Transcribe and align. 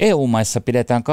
EU-maissa 0.00 0.60
pidetään 0.60 1.02
23-26. 1.02 1.04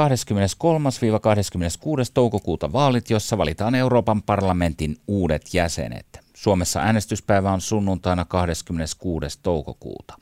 toukokuuta 2.14 2.72
vaalit, 2.72 3.10
jossa 3.10 3.38
valitaan 3.38 3.74
Euroopan 3.74 4.22
parlamentin 4.22 4.96
uudet 5.08 5.54
jäsenet. 5.54 6.06
Suomessa 6.34 6.80
äänestyspäivä 6.80 7.52
on 7.52 7.60
sunnuntaina 7.60 8.24
26. 8.24 9.38
toukokuuta. 9.42 10.14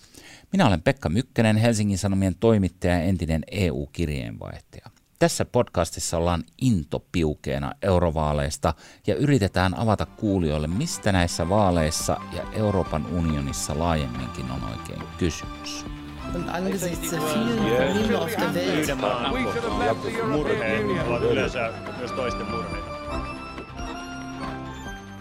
Minä 0.52 0.66
olen 0.66 0.82
Pekka 0.82 1.08
Mykkänen, 1.08 1.56
Helsingin 1.56 1.98
Sanomien 1.98 2.34
toimittaja 2.34 2.92
ja 2.92 3.02
entinen 3.02 3.42
EU-kirjeenvaihtaja. 3.50 4.91
Tässä 5.19 5.45
podcastissa 5.45 6.19
ollaan 6.19 6.45
intopiukeena 6.61 7.73
eurovaaleista 7.83 8.75
ja 9.07 9.14
yritetään 9.14 9.79
avata 9.79 10.07
kuulijoille, 10.07 10.67
mistä 10.67 11.12
näissä 11.12 11.48
vaaleissa 11.48 12.17
ja 12.33 12.43
Euroopan 12.53 13.07
unionissa 13.07 13.79
laajemminkin 13.79 14.51
on 14.51 14.64
oikein 14.64 15.03
kysymys. 15.19 15.85
Und 16.34 16.48
angesichts 16.48 17.11
der 17.11 17.20
vielen 17.20 17.59
Probleme 17.59 18.18
auf 18.18 18.36
der 18.36 18.54
Welt. 18.54 19.16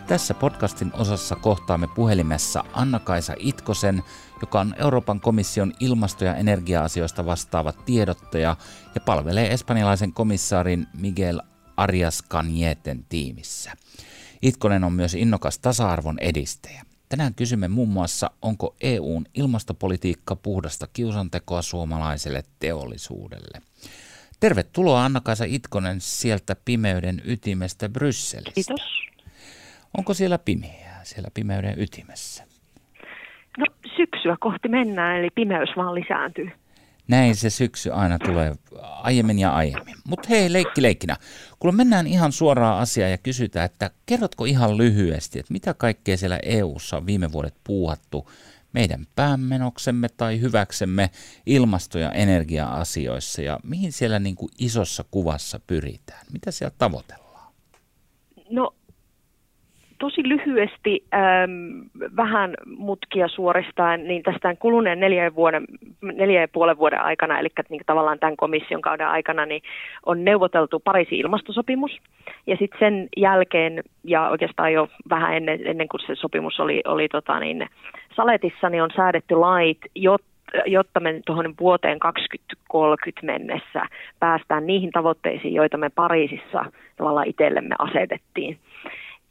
Tässä 0.07 0.33
podcastin 0.33 0.91
osassa 0.93 1.35
kohtaamme 1.35 1.87
puhelimessa 1.87 2.63
Anna-Kaisa 2.73 3.33
Itkosen, 3.39 4.03
joka 4.41 4.59
on 4.59 4.75
Euroopan 4.77 5.19
komission 5.19 5.73
ilmasto- 5.79 6.25
ja 6.25 6.35
energia-asioista 6.35 7.25
vastaava 7.25 7.71
tiedottaja 7.71 8.55
ja 8.95 9.01
palvelee 9.01 9.53
espanjalaisen 9.53 10.13
komissaarin 10.13 10.87
Miguel 10.93 11.41
Arias 11.77 12.23
Canieten 12.29 13.05
tiimissä. 13.09 13.71
Itkonen 14.41 14.83
on 14.83 14.93
myös 14.93 15.13
innokas 15.13 15.59
tasa-arvon 15.59 16.19
edistäjä. 16.19 16.83
Tänään 17.09 17.35
kysymme 17.35 17.67
muun 17.67 17.89
muassa, 17.89 18.31
onko 18.41 18.75
EUn 18.81 19.25
ilmastopolitiikka 19.33 20.35
puhdasta 20.35 20.87
kiusantekoa 20.93 21.61
suomalaiselle 21.61 22.43
teollisuudelle. 22.59 23.61
Tervetuloa 24.39 25.05
Anna-Kaisa 25.05 25.45
Itkonen 25.47 26.01
sieltä 26.01 26.55
pimeyden 26.65 27.21
ytimestä 27.25 27.89
Brysselistä. 27.89 28.51
Kiitos. 28.51 28.81
Onko 29.97 30.13
siellä 30.13 30.37
pimeää, 30.37 31.01
siellä 31.03 31.29
pimeyden 31.33 31.79
ytimessä? 31.79 32.43
No 33.57 33.65
syksyä 33.97 34.37
kohti 34.39 34.67
mennään, 34.67 35.17
eli 35.19 35.29
pimeys 35.35 35.69
vaan 35.77 35.95
lisääntyy. 35.95 36.51
Näin 37.07 37.35
se 37.35 37.49
syksy 37.49 37.91
aina 37.91 38.19
tulee 38.19 38.55
aiemmin 38.81 39.39
ja 39.39 39.55
aiemmin. 39.55 39.95
Mutta 40.07 40.29
hei, 40.29 40.53
leikki 40.53 40.81
leikkinä. 40.81 41.17
Kun 41.59 41.75
mennään 41.75 42.07
ihan 42.07 42.31
suoraan 42.31 42.81
asiaan 42.81 43.11
ja 43.11 43.17
kysytään, 43.17 43.65
että 43.65 43.91
kerrotko 44.05 44.45
ihan 44.45 44.77
lyhyesti, 44.77 45.39
että 45.39 45.53
mitä 45.53 45.73
kaikkea 45.73 46.17
siellä 46.17 46.39
EU:ssa 46.43 46.97
on 46.97 47.05
viime 47.05 47.31
vuodet 47.31 47.55
puuhattu 47.63 48.29
meidän 48.73 49.07
päämenoksemme 49.15 50.09
tai 50.09 50.41
hyväksemme 50.41 51.09
ilmasto- 51.45 51.99
ja 51.99 52.11
energia-asioissa 52.11 53.41
ja 53.41 53.59
mihin 53.63 53.91
siellä 53.91 54.19
niin 54.19 54.35
kuin 54.35 54.49
isossa 54.59 55.05
kuvassa 55.11 55.59
pyritään? 55.67 56.25
Mitä 56.33 56.51
siellä 56.51 56.75
tavoitellaan? 56.77 57.53
No 58.49 58.75
tosi 59.99 60.29
lyhyesti 60.29 61.03
ähm, 61.13 61.79
vähän 62.15 62.53
mutkia 62.77 63.27
suoristaen, 63.27 64.07
niin 64.07 64.23
tästä 64.23 64.55
kuluneen 64.55 64.99
neljä, 64.99 65.35
vuoden, 65.35 65.65
neljä 66.01 66.41
ja 66.41 66.47
puolen 66.47 66.77
vuoden 66.77 67.01
aikana, 67.01 67.39
eli 67.39 67.49
niin 67.69 67.81
tavallaan 67.85 68.19
tämän 68.19 68.37
komission 68.37 68.81
kauden 68.81 69.07
aikana, 69.07 69.45
niin 69.45 69.61
on 70.05 70.25
neuvoteltu 70.25 70.79
Pariisin 70.79 71.19
ilmastosopimus. 71.19 71.91
Ja 72.47 72.57
sitten 72.57 72.79
sen 72.79 73.07
jälkeen, 73.17 73.83
ja 74.03 74.29
oikeastaan 74.29 74.73
jo 74.73 74.87
vähän 75.09 75.35
ennen, 75.35 75.67
ennen 75.67 75.87
kuin 75.87 76.01
se 76.07 76.15
sopimus 76.15 76.59
oli, 76.59 76.81
oli 76.85 77.07
tota 77.09 77.39
niin, 77.39 77.67
saletissa, 78.15 78.69
niin 78.69 78.83
on 78.83 78.91
säädetty 78.95 79.35
lait, 79.35 79.79
jotta 79.95 80.35
jotta 80.65 80.99
me 80.99 81.21
tuohon 81.25 81.53
vuoteen 81.59 81.99
2030 81.99 83.21
mennessä 83.25 83.85
päästään 84.19 84.67
niihin 84.67 84.91
tavoitteisiin, 84.91 85.53
joita 85.53 85.77
me 85.77 85.89
Pariisissa 85.89 86.65
tavallaan 86.97 87.27
itsellemme 87.27 87.75
asetettiin. 87.79 88.57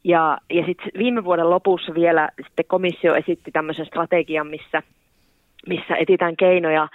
Ja, 0.05 0.39
ja 0.51 0.67
sitten 0.67 0.91
viime 0.99 1.25
vuoden 1.25 1.51
lopussa 1.51 1.95
vielä 1.95 2.29
sitten 2.47 2.65
komissio 2.69 3.15
esitti 3.15 3.51
tämmöisen 3.51 3.87
strategian, 3.87 4.47
missä, 4.47 4.83
missä 5.69 5.97
etitään 5.97 6.37
keinoja 6.37 6.89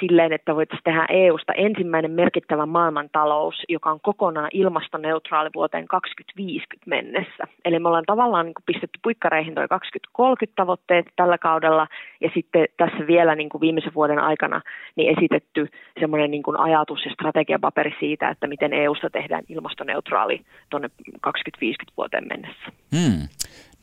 silleen, 0.00 0.32
että 0.32 0.54
voitaisiin 0.54 0.84
tehdä 0.84 1.06
EUsta 1.08 1.52
ensimmäinen 1.52 2.10
merkittävä 2.10 2.66
maailmantalous, 2.66 3.54
joka 3.68 3.90
on 3.90 4.00
kokonaan 4.00 4.50
ilmastoneutraali 4.52 5.50
vuoteen 5.54 5.88
2050 5.88 6.90
mennessä. 6.90 7.44
Eli 7.64 7.78
me 7.78 7.88
ollaan 7.88 8.04
tavallaan 8.06 8.46
niin 8.46 8.54
kuin 8.54 8.64
pistetty 8.66 8.98
puikkareihin 9.02 9.54
tuo 9.54 9.68
2030 9.68 10.56
tavoitteet 10.56 11.06
tällä 11.16 11.38
kaudella 11.38 11.86
ja 12.20 12.30
sitten 12.34 12.66
tässä 12.76 13.06
vielä 13.06 13.34
niin 13.34 13.48
kuin 13.48 13.60
viimeisen 13.60 13.94
vuoden 13.94 14.18
aikana 14.18 14.60
niin 14.96 15.18
esitetty 15.18 15.68
semmoinen 16.00 16.30
niin 16.30 16.58
ajatus 16.58 17.04
ja 17.04 17.12
strategiapaperi 17.12 17.94
siitä, 18.00 18.28
että 18.28 18.46
miten 18.46 18.72
EUsta 18.72 19.10
tehdään 19.10 19.44
ilmastoneutraali 19.48 20.40
tuonne 20.70 20.90
2050 21.20 21.96
vuoteen 21.96 22.28
mennessä. 22.28 22.66
Hmm. 22.96 23.28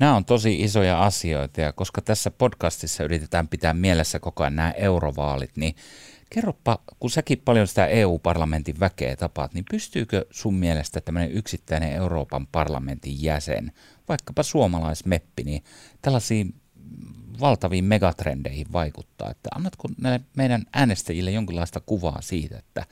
Nämä 0.01 0.15
on 0.15 0.25
tosi 0.25 0.61
isoja 0.61 1.03
asioita 1.03 1.61
ja 1.61 1.73
koska 1.73 2.01
tässä 2.01 2.31
podcastissa 2.31 3.03
yritetään 3.03 3.47
pitää 3.47 3.73
mielessä 3.73 4.19
koko 4.19 4.43
ajan 4.43 4.55
nämä 4.55 4.71
eurovaalit, 4.71 5.57
niin 5.57 5.75
kerropa, 6.29 6.79
kun 6.99 7.09
säkin 7.09 7.41
paljon 7.45 7.67
sitä 7.67 7.87
EU-parlamentin 7.87 8.79
väkeä 8.79 9.15
tapaat, 9.15 9.53
niin 9.53 9.65
pystyykö 9.71 10.25
sun 10.31 10.53
mielestä 10.53 11.01
tämmöinen 11.01 11.31
yksittäinen 11.31 11.91
Euroopan 11.93 12.47
parlamentin 12.47 13.23
jäsen, 13.23 13.71
vaikkapa 14.09 14.43
suomalaismeppi, 14.43 15.43
niin 15.43 15.63
tällaisiin 16.01 16.55
valtaviin 17.39 17.85
megatrendeihin 17.85 18.67
vaikuttaa? 18.73 19.31
Että 19.31 19.49
annatko 19.55 19.87
meidän 20.37 20.63
äänestäjille 20.73 21.31
jonkinlaista 21.31 21.79
kuvaa 21.85 22.21
siitä, 22.21 22.57
että 22.57 22.85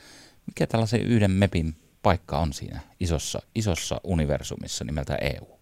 mikä 0.47 0.67
tällaisen 0.67 1.01
yhden 1.01 1.31
mepin 1.31 1.75
paikka 2.01 2.39
on 2.39 2.53
siinä 2.53 2.79
isossa, 2.99 3.41
isossa 3.55 4.01
universumissa 4.03 4.85
nimeltä 4.85 5.15
EU? 5.15 5.58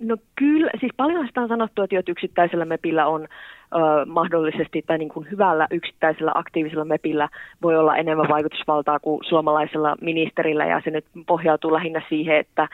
No 0.00 0.16
kyllä, 0.36 0.70
siis 0.80 0.92
paljon 0.96 1.26
sitä 1.26 1.40
on 1.40 1.48
sanottu, 1.48 1.82
että 1.82 2.02
yksittäisellä 2.08 2.64
MEPillä 2.64 3.06
on 3.06 3.22
ö, 3.22 4.06
mahdollisesti, 4.06 4.82
tai 4.86 4.98
niin 4.98 5.08
kuin 5.08 5.30
hyvällä 5.30 5.66
yksittäisellä 5.70 6.32
aktiivisella 6.34 6.84
MEPillä 6.84 7.28
voi 7.62 7.76
olla 7.76 7.96
enemmän 7.96 8.28
vaikutusvaltaa 8.28 9.00
kuin 9.00 9.24
suomalaisella 9.24 9.96
ministerillä, 10.00 10.66
ja 10.66 10.80
se 10.84 10.90
nyt 10.90 11.04
pohjautuu 11.26 11.72
lähinnä 11.72 12.02
siihen, 12.08 12.36
että 12.36 12.68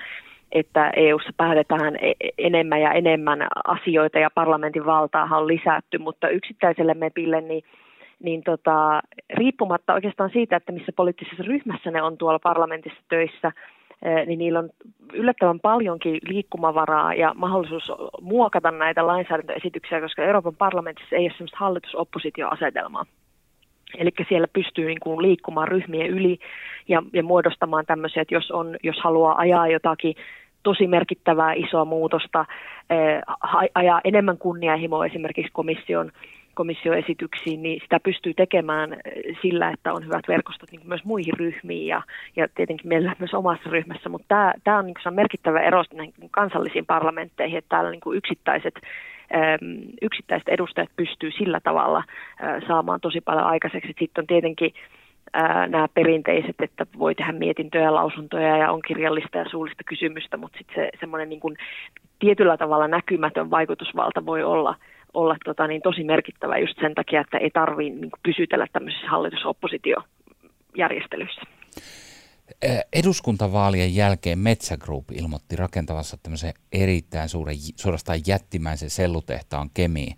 että 0.52 0.90
EU-ssa 0.96 1.32
päätetään 1.36 1.96
e-, 1.96 2.28
enemmän 2.38 2.80
ja 2.80 2.92
enemmän 2.92 3.46
asioita 3.64 4.18
ja 4.18 4.30
parlamentin 4.34 4.86
valtaa 4.86 5.28
on 5.32 5.46
lisätty, 5.46 5.98
mutta 5.98 6.28
yksittäiselle 6.28 6.94
MEPille 6.94 7.40
niin 7.40 7.64
niin 8.22 8.42
tota, 8.42 9.00
riippumatta 9.34 9.94
oikeastaan 9.94 10.30
siitä, 10.32 10.56
että 10.56 10.72
missä 10.72 10.92
poliittisessa 10.96 11.42
ryhmässä 11.42 11.90
ne 11.90 12.02
on 12.02 12.18
tuolla 12.18 12.38
parlamentissa 12.38 13.02
töissä, 13.08 13.52
niin 14.26 14.38
niillä 14.38 14.58
on 14.58 14.70
yllättävän 15.12 15.60
paljonkin 15.60 16.18
liikkumavaraa 16.28 17.14
ja 17.14 17.34
mahdollisuus 17.34 17.92
muokata 18.20 18.70
näitä 18.70 19.06
lainsäädäntöesityksiä, 19.06 20.00
koska 20.00 20.22
Euroopan 20.22 20.56
parlamentissa 20.56 21.16
ei 21.16 21.22
ole 21.22 21.30
sellaista 21.30 21.56
hallitus-oppositioasetelmaa. 21.60 23.06
Eli 23.98 24.10
siellä 24.28 24.48
pystyy 24.52 24.86
niin 24.86 25.00
kuin 25.00 25.22
liikkumaan 25.22 25.68
ryhmien 25.68 26.06
yli 26.06 26.38
ja, 26.88 27.02
ja 27.12 27.22
muodostamaan 27.22 27.86
tämmöisiä, 27.86 28.22
että 28.22 28.34
jos, 28.34 28.50
on, 28.50 28.76
jos 28.82 28.96
haluaa 29.04 29.38
ajaa 29.38 29.68
jotakin 29.68 30.14
tosi 30.62 30.86
merkittävää 30.86 31.52
isoa 31.52 31.84
muutosta, 31.84 32.44
ajaa 33.74 34.00
enemmän 34.04 34.38
kunnianhimoa 34.38 35.06
esimerkiksi 35.06 35.52
komission 35.52 36.12
komissioesityksiin, 36.56 37.62
niin 37.62 37.80
sitä 37.82 38.00
pystyy 38.00 38.34
tekemään 38.34 38.92
eh, 38.92 39.36
sillä, 39.42 39.70
että 39.70 39.92
on 39.92 40.04
hyvät 40.04 40.28
verkostot 40.28 40.72
niin 40.72 40.88
myös 40.88 41.04
muihin 41.04 41.34
ryhmiin 41.38 41.86
ja, 41.86 42.02
ja 42.36 42.48
tietenkin 42.54 42.88
meillä 42.88 43.16
myös 43.18 43.34
omassa 43.34 43.70
ryhmässä, 43.70 44.08
mutta 44.08 44.28
tämä, 44.28 44.52
tämä 44.64 44.78
on, 44.78 44.86
niin 44.86 45.14
merkittävä 45.14 45.60
ero 45.60 45.84
näihin 45.94 46.14
kansallisiin 46.30 46.86
parlamentteihin, 46.86 47.58
että 47.58 47.68
täällä 47.68 47.90
niin 47.90 48.16
yksittäiset 48.16 48.74
yksittäiset 50.02 50.48
edustajat 50.48 50.90
pystyy 50.96 51.30
sillä 51.30 51.60
tavalla 51.60 52.04
saamaan 52.68 53.00
tosi 53.00 53.20
paljon 53.20 53.44
aikaiseksi. 53.44 53.94
Sitten 53.98 54.22
on 54.22 54.26
tietenkin 54.26 54.74
nämä 55.68 55.88
perinteiset, 55.94 56.54
että 56.58 56.86
voi 56.98 57.14
tehdä 57.14 57.32
mietintöjä 57.32 57.84
ja 57.84 57.94
lausuntoja 57.94 58.56
ja 58.56 58.72
on 58.72 58.82
kirjallista 58.82 59.38
ja 59.38 59.44
suullista 59.50 59.84
kysymystä, 59.84 60.36
mutta 60.36 60.58
sitten 60.58 60.74
se 60.74 60.90
semmoinen 61.00 61.28
niin 61.28 61.40
kuin 61.40 61.56
tietyllä 62.18 62.56
tavalla 62.56 62.88
näkymätön 62.88 63.50
vaikutusvalta 63.50 64.26
voi 64.26 64.42
olla– 64.42 64.74
olla 65.16 65.36
tota, 65.44 65.66
niin 65.66 65.82
tosi 65.82 66.04
merkittävä 66.04 66.58
just 66.58 66.80
sen 66.80 66.94
takia, 66.94 67.20
että 67.20 67.38
ei 67.38 67.50
tarvitse 67.50 68.00
niin 68.00 68.10
pysytellä 68.22 68.66
tämmöisissä 68.72 69.08
hallitusoppositiojärjestelyissä. 69.08 71.42
Eduskuntavaalien 72.92 73.94
jälkeen 73.94 74.38
Metsä 74.38 74.76
Group 74.76 75.04
ilmoitti 75.12 75.56
rakentavansa 75.56 76.16
tämmöisen 76.22 76.54
erittäin 76.72 77.28
suuren, 77.28 77.56
suorastaan 77.76 78.18
jättimäisen 78.26 78.90
sellutehtaan 78.90 79.70
Kemiin. 79.74 80.16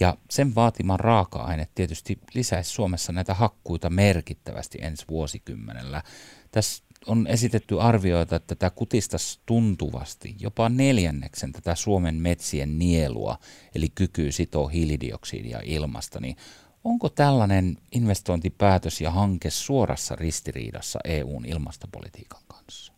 Ja 0.00 0.14
sen 0.30 0.54
vaatiman 0.54 1.00
raaka-aine 1.00 1.66
tietysti 1.74 2.18
lisäisi 2.34 2.70
Suomessa 2.70 3.12
näitä 3.12 3.34
hakkuita 3.34 3.90
merkittävästi 3.90 4.78
ensi 4.82 5.04
vuosikymmenellä. 5.08 6.02
Tässä 6.50 6.83
on 7.06 7.26
esitetty 7.26 7.80
arvioita, 7.80 8.36
että 8.36 8.54
tämä 8.54 8.70
kutistaisi 8.70 9.40
tuntuvasti 9.46 10.34
jopa 10.40 10.68
neljänneksen 10.68 11.52
tätä 11.52 11.74
Suomen 11.74 12.14
metsien 12.14 12.78
nielua, 12.78 13.36
eli 13.74 13.86
kykyy 13.94 14.32
sitoa 14.32 14.68
hiilidioksidia 14.68 15.58
ilmasta, 15.64 16.20
niin 16.20 16.36
Onko 16.84 17.08
tällainen 17.08 17.76
investointipäätös 17.92 19.00
ja 19.00 19.10
hanke 19.10 19.50
suorassa 19.50 20.16
ristiriidassa 20.16 20.98
EUn 21.04 21.44
ilmastopolitiikan 21.44 22.40
kanssa? 22.48 22.92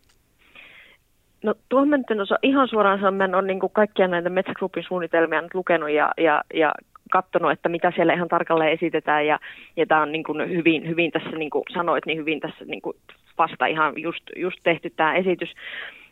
No 1.44 1.54
tuohon 1.68 2.20
osaa 2.22 2.38
ihan 2.42 2.68
suoraan 2.68 2.98
sanoa, 2.98 3.10
mä 3.10 3.24
olen 3.24 3.46
niin 3.46 3.70
kaikkia 3.72 4.08
näitä 4.08 4.30
Metsägrupin 4.30 4.84
suunnitelmia 4.88 5.42
nyt 5.42 5.54
lukenut 5.54 5.90
ja, 5.90 6.12
ja, 6.18 6.44
ja 6.54 6.72
katsonut, 7.12 7.52
että 7.52 7.68
mitä 7.68 7.92
siellä 7.94 8.12
ihan 8.12 8.28
tarkalleen 8.28 8.72
esitetään 8.72 9.26
ja, 9.26 9.38
ja 9.76 9.86
tämä 9.86 10.02
on 10.02 10.12
niin 10.12 10.24
kuin 10.24 10.50
hyvin, 10.50 10.88
hyvin 10.88 11.12
tässä, 11.12 11.30
niin 11.30 11.50
kuin 11.50 11.64
sanoit, 11.74 12.06
niin 12.06 12.18
hyvin 12.18 12.40
tässä 12.40 12.64
niin 12.64 12.82
kuin 12.82 12.96
vasta 13.38 13.66
ihan 13.66 13.92
just, 13.96 14.22
just 14.36 14.58
tehty 14.62 14.90
tämä 14.90 15.14
esitys. 15.14 15.52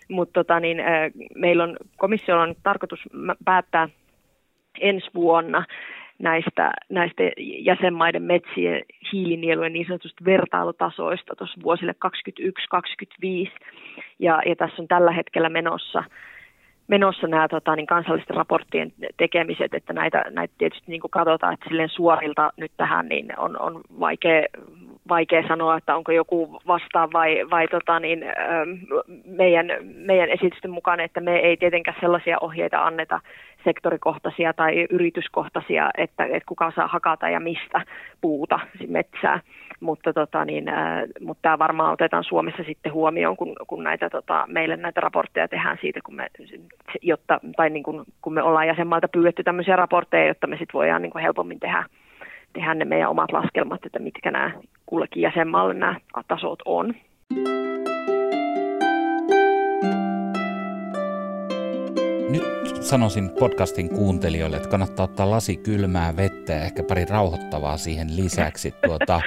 Mutta 0.08 0.32
tota, 0.32 0.60
niin, 0.60 0.82
meillä 1.34 1.64
on 1.64 1.76
komissiolla 1.96 2.42
on 2.42 2.54
tarkoitus 2.62 3.00
päättää 3.44 3.88
ensi 4.80 5.10
vuonna 5.14 5.64
näistä, 6.18 6.72
näistä 6.88 7.22
jäsenmaiden 7.38 8.22
metsien 8.22 8.82
hiilinielujen 9.12 9.72
niin 9.72 9.86
sanotusta 9.86 10.24
vertailutasoista 10.24 11.36
tuossa 11.36 11.60
vuosille 11.62 11.94
2021-2025. 12.06 13.50
Ja, 14.18 14.42
ja 14.46 14.56
tässä 14.56 14.82
on 14.82 14.88
tällä 14.88 15.12
hetkellä 15.12 15.48
menossa 15.48 16.04
menossa 16.88 17.26
nämä 17.26 17.48
tota, 17.48 17.76
niin 17.76 17.86
kansallisten 17.86 18.36
raporttien 18.36 18.92
tekemiset, 19.16 19.74
että 19.74 19.92
näitä, 19.92 20.24
näitä 20.30 20.54
tietysti 20.58 20.84
niin 20.90 21.00
katsotaan, 21.10 21.54
että 21.54 21.68
silleen 21.68 21.88
suorilta 21.88 22.52
nyt 22.56 22.72
tähän 22.76 23.08
niin 23.08 23.38
on, 23.38 23.60
on 23.60 23.80
vaikea, 24.00 24.42
vaikea 25.08 25.48
sanoa, 25.48 25.76
että 25.76 25.96
onko 25.96 26.12
joku 26.12 26.60
vastaan 26.66 27.12
vai, 27.12 27.50
vai 27.50 27.68
tota, 27.68 28.00
niin, 28.00 28.22
ähm, 28.22 28.70
meidän, 29.24 29.66
meidän 29.82 30.28
esitysten 30.28 30.70
mukaan, 30.70 31.00
että 31.00 31.20
me 31.20 31.36
ei 31.36 31.56
tietenkään 31.56 31.96
sellaisia 32.00 32.38
ohjeita 32.40 32.84
anneta 32.84 33.20
sektorikohtaisia 33.64 34.52
tai 34.52 34.86
yrityskohtaisia, 34.90 35.90
että, 35.98 36.24
että 36.24 36.48
kuka 36.48 36.72
saa 36.76 36.86
hakata 36.86 37.28
ja 37.28 37.40
mistä 37.40 37.82
puuta 38.20 38.60
metsää. 38.88 39.40
Mutta, 39.80 40.12
tota, 40.12 40.44
niin, 40.44 40.68
äh, 40.68 41.02
mutta 41.20 41.42
tämä 41.42 41.58
varmaan 41.58 41.92
otetaan 41.92 42.24
Suomessa 42.24 42.62
sitten 42.66 42.92
huomioon, 42.92 43.36
kun, 43.36 43.56
kun 43.66 43.84
näitä, 43.84 44.10
tota, 44.10 44.44
meille 44.48 44.76
näitä 44.76 45.00
raportteja 45.00 45.48
tehdään 45.48 45.78
siitä, 45.80 46.00
kun 46.04 46.14
me, 46.14 46.26
jotta, 47.02 47.40
tai 47.56 47.70
niin 47.70 47.82
kun, 47.82 48.04
kun 48.22 48.34
me 48.34 48.42
ollaan 48.42 48.66
jäsenmaalta 48.66 49.08
pyydetty 49.08 49.42
tämmöisiä 49.42 49.76
raportteja, 49.76 50.26
jotta 50.26 50.46
me 50.46 50.56
sitten 50.56 50.78
voidaan 50.78 51.02
niin 51.02 51.12
kuin 51.12 51.22
helpommin 51.22 51.60
tehdä, 51.60 51.84
tehdä 52.52 52.74
ne 52.74 52.84
meidän 52.84 53.10
omat 53.10 53.32
laskelmat, 53.32 53.86
että 53.86 53.98
mitkä 53.98 54.30
nämä 54.30 54.50
kullekin 54.86 55.22
jäsenmaalle 55.22 55.74
nämä 55.74 56.00
tasot 56.28 56.62
on. 56.64 56.94
Nyt 62.30 62.82
sanoisin 62.82 63.30
podcastin 63.38 63.88
kuuntelijoille, 63.88 64.56
että 64.56 64.68
kannattaa 64.68 65.04
ottaa 65.04 65.30
lasi 65.30 65.56
kylmää 65.56 66.16
vettä 66.16 66.52
ja 66.52 66.64
ehkä 66.64 66.82
pari 66.82 67.04
rauhoittavaa 67.04 67.76
siihen 67.76 68.16
lisäksi. 68.16 68.74
Tuota, 68.86 69.20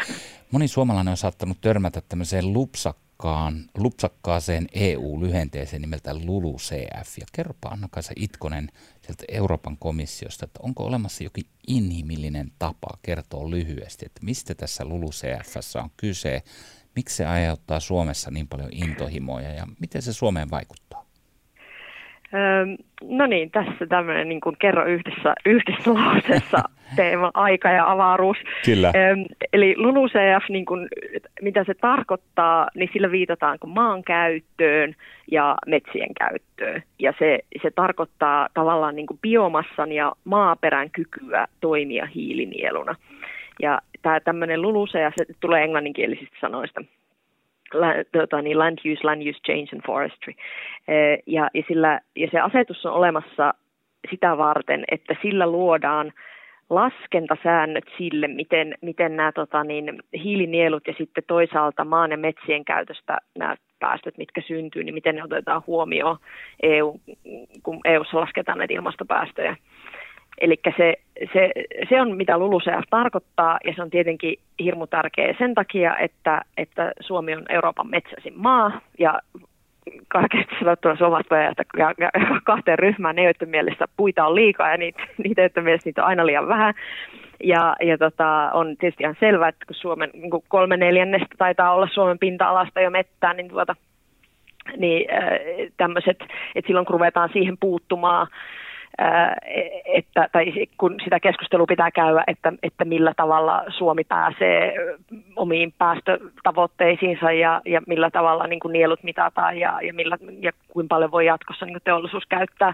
moni 0.52 0.68
suomalainen 0.68 1.12
on 1.12 1.18
saattanut 1.18 1.62
törmätä 1.62 2.02
tämmöiseen 2.02 2.54
lupsakkaan, 2.54 3.70
lupsakkaaseen 3.78 4.68
EU-lyhenteeseen 4.74 5.82
nimeltä 5.82 6.14
LULUCF. 6.14 7.18
Ja 7.20 7.26
kerropa 7.32 7.70
Anna-Kaisa 7.70 8.14
Itkonen 8.16 8.72
sieltä 9.02 9.24
Euroopan 9.28 9.78
komissiosta, 9.78 10.46
että 10.46 10.60
onko 10.64 10.84
olemassa 10.84 11.24
jokin 11.24 11.46
inhimillinen 11.68 12.52
tapa 12.60 12.90
kertoa 13.02 13.50
lyhyesti, 13.50 14.06
että 14.06 14.26
mistä 14.26 14.56
tässä 14.56 14.86
LULUCFssä 14.86 15.82
on 15.82 15.90
kyse, 15.98 16.44
miksi 16.96 17.16
se 17.16 17.26
aiheuttaa 17.26 17.80
Suomessa 17.80 18.32
niin 18.32 18.48
paljon 18.48 18.70
intohimoja 18.72 19.54
ja 19.54 19.68
miten 19.80 20.02
se 20.02 20.14
Suomeen 20.14 20.52
vaikuttaa? 20.52 21.06
No 23.04 23.26
niin, 23.26 23.52
tässä 23.52 23.86
tämmöinen 23.90 24.30
niin 24.30 24.42
kuin 24.42 24.56
kerro 24.60 24.86
yhdessä, 24.86 25.36
yhdessä 25.46 25.94
lauseessa 25.94 26.58
teema 26.96 27.32
aika 27.34 27.70
ja 27.70 27.92
avaruus. 27.92 28.38
Kyllä. 28.66 28.94
eli 29.54 29.76
LULUCF, 29.78 30.50
niin 30.50 30.66
kuin, 30.66 30.88
mitä 31.42 31.64
se 31.64 31.74
tarkoittaa, 31.74 32.68
niin 32.76 32.90
sillä 32.94 33.12
viitataan 33.12 33.58
maan 33.66 34.04
käyttöön 34.04 34.96
ja 35.32 35.56
metsien 35.68 36.14
käyttöön. 36.14 36.84
Ja 37.00 37.14
se, 37.20 37.40
se 37.62 37.72
tarkoittaa 37.72 38.48
tavallaan 38.54 38.96
niin 38.96 39.08
kuin 39.08 39.20
biomassan 39.22 39.92
ja 39.92 40.14
maaperän 40.24 40.90
kykyä 40.92 41.48
toimia 41.62 42.06
hiilinieluna. 42.06 42.96
Ja 43.62 43.80
tämä 44.02 44.20
tämmöinen 44.20 44.62
LULUCF, 44.62 45.14
se 45.18 45.26
tulee 45.40 45.64
englanninkielisistä 45.64 46.38
sanoista– 46.42 46.82
tota, 48.12 48.42
niin 48.42 48.60
land 48.60 48.78
use, 48.92 49.04
land 49.04 49.22
use 49.22 49.40
change 49.40 49.69
and 49.74 49.81
forestry. 49.86 50.34
Ja, 51.28 51.50
ja, 51.54 51.64
sillä, 51.68 52.00
ja 52.16 52.28
se 52.31 52.40
asetus 52.40 52.86
on 52.86 52.94
olemassa 52.94 53.54
sitä 54.10 54.38
varten, 54.38 54.84
että 54.92 55.16
sillä 55.22 55.48
luodaan 55.48 56.14
laskentasäännöt 56.69 57.84
sille, 57.98 58.28
miten, 58.28 58.75
miten 58.81 59.16
nämä 59.16 59.31
tota, 59.31 59.64
niin, 59.64 60.00
hiilinielut 60.24 60.88
ja 60.88 60.94
sitten 60.98 61.24
toisaalta 61.28 61.86
maan 61.86 62.12
ja 62.12 62.18
metsien 62.18 62.66
käytöstä 62.66 63.18
nämä 63.38 63.56
päästöt, 63.80 64.18
mitkä 64.18 64.42
syntyy, 64.42 64.84
niin 64.84 64.94
miten 64.94 65.16
ne 65.16 65.24
otetaan 65.24 65.62
huomioon 65.68 66.18
EU, 66.64 67.00
kun 67.64 67.80
EUssa 67.86 68.19
lasketaan 68.19 68.58
näitä 68.58 68.74
ilmastopäästöjä. 68.74 69.56
Eli 70.42 70.56
se, 70.78 70.94
se, 71.34 71.52
se 71.90 72.02
on 72.02 72.18
mitä 72.18 72.38
LULUCF 72.38 72.84
tarkoittaa 72.90 73.58
ja 73.66 73.74
se 73.75 73.81
on 73.81 73.90
tietenkin 73.90 74.40
hirmu 74.60 74.88
tärkeä 74.88 75.36
sen 75.38 75.54
takia, 75.54 75.98
että, 75.98 76.42
että 76.58 76.92
Suomi 77.00 77.36
on 77.36 77.46
Euroopan 77.50 77.90
metsäisin 77.90 78.34
maa 78.36 78.81
ja 79.00 79.22
karkeasti 80.08 80.56
sanottuna 80.60 80.96
suomalaiset 80.96 81.31
voi 81.31 81.40
ajatella 81.40 82.42
kahteen 82.44 82.80
ryhmään, 82.80 83.16
ne 83.16 83.24
joiden 83.24 83.50
mielestä 83.50 83.86
puita 83.98 84.25
on 84.25 84.36
liikaa 84.36 84.72
ja 84.72 84.78
niitä, 84.78 85.04
niitä 85.24 85.42
joiden 85.42 85.64
mielestä 85.64 85.88
niitä 85.88 86.02
on 86.02 86.08
aina 86.08 86.25
liian 86.25 86.48
vähän. 86.48 86.74
Ja, 87.44 87.75
ja 87.81 87.98
tota, 87.98 88.52
on 88.54 88.78
tietysti 88.78 89.04
ihan 89.04 89.18
selvää, 89.19 89.50
että 89.50 89.66
kun 89.66 89.75
Suomen 89.75 90.10
niin 90.14 90.31
kun 90.31 90.44
kolme 90.48 90.78
neljännestä 90.78 91.36
taitaa 91.38 91.74
olla 91.74 91.88
Suomen 91.94 92.19
pinta-alasta 92.19 92.81
jo 92.81 92.90
mettää, 92.90 93.34
niin, 93.34 93.50
tuota, 93.50 93.75
niin 94.78 95.14
äh, 95.14 95.30
tämmöiset, 95.78 96.18
että 96.56 96.68
silloin 96.68 96.86
kun 96.86 96.94
ruvetaan 96.94 97.30
siihen 97.34 97.58
puuttumaan, 97.60 98.28
että, 99.86 100.30
tai 100.32 100.54
kun 100.78 100.96
sitä 101.04 101.20
keskustelua 101.20 101.66
pitää 101.66 101.92
käydä, 101.92 102.24
että, 102.28 102.54
että 102.64 102.86
millä 102.86 103.14
tavalla 103.18 103.64
Suomi 103.78 104.04
pääsee 104.04 104.74
omiin 105.36 105.74
päästötavoitteisiinsa 105.78 107.32
ja, 107.32 107.62
ja 107.66 107.82
millä 107.88 108.10
tavalla 108.12 108.48
niin 108.48 108.60
kuin 108.60 108.74
nielut 108.74 109.04
mitataan 109.04 109.58
ja, 109.58 109.80
ja, 109.82 109.94
millä, 109.94 110.18
ja 110.40 110.52
kuinka 110.68 110.96
paljon 110.96 111.12
voi 111.12 111.26
jatkossa 111.26 111.66
niin 111.66 111.74
kuin 111.74 111.84
teollisuus 111.84 112.24
käyttää, 112.30 112.74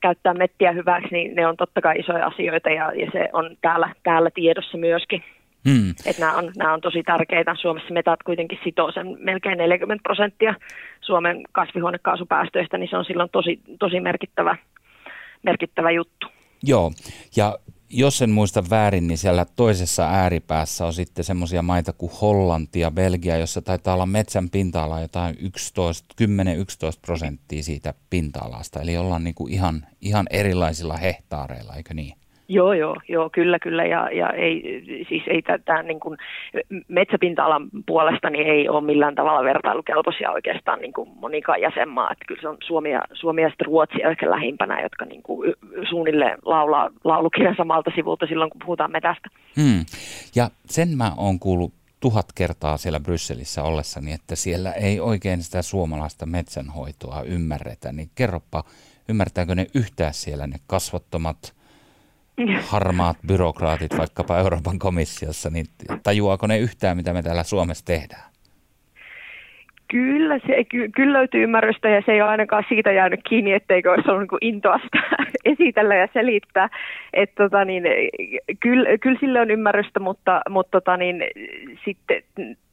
käyttää 0.00 0.34
mettiä 0.34 0.72
hyväksi, 0.72 1.08
niin 1.12 1.34
ne 1.34 1.46
on 1.46 1.56
totta 1.56 1.80
kai 1.80 1.98
isoja 1.98 2.26
asioita 2.26 2.70
ja, 2.70 2.92
ja 2.92 3.10
se 3.12 3.28
on 3.32 3.56
täällä, 3.60 3.94
täällä 4.02 4.30
tiedossa 4.34 4.78
myöskin. 4.78 5.24
Hmm. 5.68 5.90
Että 6.06 6.22
nämä, 6.22 6.36
on, 6.36 6.52
nämä 6.56 6.72
on 6.72 6.80
tosi 6.80 7.02
tärkeitä. 7.02 7.54
Suomessa 7.60 7.94
metat 7.94 8.22
kuitenkin 8.22 8.58
sitoo 8.64 8.92
sen 8.92 9.16
melkein 9.18 9.58
40 9.58 10.02
prosenttia 10.02 10.54
Suomen 11.00 11.42
kasvihuonekaasupäästöistä, 11.52 12.78
niin 12.78 12.90
se 12.90 12.96
on 12.96 13.04
silloin 13.04 13.30
tosi, 13.32 13.60
tosi 13.78 14.00
merkittävä 14.00 14.56
merkittävä 15.42 15.90
juttu. 15.90 16.26
Joo, 16.62 16.92
ja 17.36 17.58
jos 17.90 18.22
en 18.22 18.30
muista 18.30 18.70
väärin, 18.70 19.06
niin 19.06 19.18
siellä 19.18 19.44
toisessa 19.44 20.08
ääripäässä 20.08 20.86
on 20.86 20.92
sitten 20.92 21.24
semmoisia 21.24 21.62
maita 21.62 21.92
kuin 21.92 22.12
Hollanti 22.20 22.80
ja 22.80 22.90
Belgia, 22.90 23.36
jossa 23.36 23.62
taitaa 23.62 23.94
olla 23.94 24.06
metsän 24.06 24.50
pinta-ala 24.50 25.00
jotain 25.00 25.36
10-11 25.36 25.44
prosenttia 27.06 27.62
siitä 27.62 27.94
pinta-alasta. 28.10 28.82
Eli 28.82 28.96
ollaan 28.96 29.24
niin 29.24 29.34
kuin 29.34 29.52
ihan, 29.52 29.86
ihan 30.00 30.26
erilaisilla 30.30 30.96
hehtaareilla, 30.96 31.74
eikö 31.74 31.94
niin? 31.94 32.19
Joo, 32.52 32.72
joo, 32.72 32.96
joo, 33.08 33.30
kyllä, 33.30 33.58
kyllä. 33.58 33.84
Ja, 33.84 34.10
ja 34.12 34.30
ei, 34.30 34.82
siis 35.08 35.22
ei 35.26 35.42
tämän 35.64 35.86
niin 35.86 36.00
kuin 36.00 36.18
metsäpinta-alan 36.88 37.68
puolesta 37.86 38.30
niin 38.30 38.46
ei 38.46 38.68
ole 38.68 38.80
millään 38.80 39.14
tavalla 39.14 39.44
vertailukelpoisia 39.44 40.30
oikeastaan 40.30 40.80
niin 40.80 40.92
kuin 40.92 41.08
monikaan 41.14 41.60
jäsenmaa. 41.60 42.12
Että 42.12 42.24
kyllä 42.28 42.40
se 42.40 42.48
on 42.48 42.56
Suomi 42.66 42.90
ja, 42.90 43.02
Suomi 43.12 43.42
ja 43.42 43.48
sitten 43.48 43.66
Ruotsi 43.66 44.02
ehkä 44.02 44.30
lähimpänä, 44.30 44.82
jotka 44.82 45.04
niin 45.04 45.22
kuin 45.22 45.54
suunnilleen 45.88 46.38
laulaa 46.44 46.90
laulukirjan 47.04 47.56
samalta 47.56 47.90
sivulta 47.94 48.26
silloin, 48.26 48.50
kun 48.50 48.60
puhutaan 48.64 48.92
metästä. 48.92 49.28
Hmm. 49.56 49.84
Ja 50.34 50.50
sen 50.66 50.88
mä 50.88 51.12
oon 51.16 51.38
kuullut 51.38 51.72
tuhat 52.00 52.26
kertaa 52.34 52.76
siellä 52.76 53.00
Brysselissä 53.00 53.62
ollessani, 53.62 54.12
että 54.12 54.36
siellä 54.36 54.72
ei 54.72 55.00
oikein 55.00 55.42
sitä 55.42 55.62
suomalaista 55.62 56.26
metsänhoitoa 56.26 57.22
ymmärretä. 57.22 57.92
Niin 57.92 58.10
kerropa, 58.14 58.64
ymmärtääkö 59.08 59.54
ne 59.54 59.66
yhtään 59.74 60.14
siellä 60.14 60.46
ne 60.46 60.56
kasvottomat– 60.66 61.36
harmaat 62.60 63.16
byrokraatit 63.26 63.98
vaikkapa 63.98 64.38
Euroopan 64.38 64.78
komissiossa, 64.78 65.50
niin 65.50 65.66
tajuaako 66.02 66.46
ne 66.46 66.58
yhtään, 66.58 66.96
mitä 66.96 67.12
me 67.12 67.22
täällä 67.22 67.42
Suomessa 67.42 67.84
tehdään? 67.84 68.30
Kyllä, 69.90 70.38
se, 70.46 70.64
ky, 70.64 70.88
kyllä 70.88 71.18
löytyy 71.18 71.42
ymmärrystä 71.42 71.88
ja 71.88 72.02
se 72.06 72.12
ei 72.12 72.22
ole 72.22 72.30
ainakaan 72.30 72.64
siitä 72.68 72.92
jäänyt 72.92 73.20
kiinni, 73.28 73.52
etteikö 73.52 73.92
olisi 73.92 74.10
ollut 74.10 74.30
niin 74.30 74.54
intoa 74.54 74.78
sitä 74.78 74.98
esitellä 75.52 75.94
ja 75.94 76.08
selittää. 76.12 76.68
Et, 77.12 77.34
tota, 77.34 77.64
niin, 77.64 77.82
kyllä, 78.60 78.98
kyllä 78.98 79.20
sille 79.20 79.40
on 79.40 79.50
ymmärrystä, 79.50 80.00
mutta, 80.00 80.40
mutta 80.50 80.70
tota, 80.70 80.96
niin, 80.96 81.24
sitten 81.84 82.22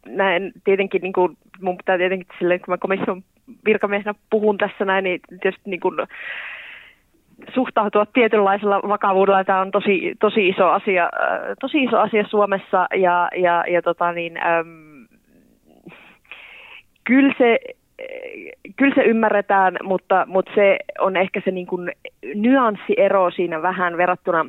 näin 0.05 0.51
tietenkin, 0.63 1.01
niin 1.01 1.13
kuin, 1.13 1.37
mun 1.61 1.77
pitää 1.77 1.97
tietenkin 1.97 2.27
silleen, 2.39 2.59
kun 2.59 2.71
mä 2.71 2.77
komission 2.77 3.23
virkamiehenä 3.65 4.13
puhun 4.29 4.57
tässä 4.57 4.85
näin, 4.85 5.03
niin 5.03 5.19
tietysti 5.41 5.69
niin 5.69 5.79
kuin, 5.79 5.97
suhtautua 7.53 8.05
tietynlaisella 8.05 8.81
vakavuudella. 8.89 9.43
Tämä 9.43 9.61
on 9.61 9.71
tosi, 9.71 10.15
tosi, 10.19 10.47
iso, 10.49 10.69
asia, 10.69 11.03
äh, 11.03 11.39
tosi 11.61 11.83
iso 11.83 11.99
asia 11.99 12.23
Suomessa 12.27 12.87
ja, 12.95 13.29
ja, 13.35 13.63
ja 13.67 13.81
tota 13.81 14.11
niin, 14.11 14.37
äm, 14.37 15.07
kyllä 17.03 17.33
se 17.37 17.57
kyllä 18.75 18.95
se 18.95 19.01
ymmärretään, 19.01 19.77
mutta, 19.83 20.25
mutta 20.27 20.51
se 20.55 20.77
on 20.99 21.17
ehkä 21.17 21.41
se 21.45 21.51
niin 21.51 21.67
kuin 21.67 21.91
nyanssiero 22.35 23.31
siinä 23.31 23.61
vähän 23.61 23.97
verrattuna 23.97 24.45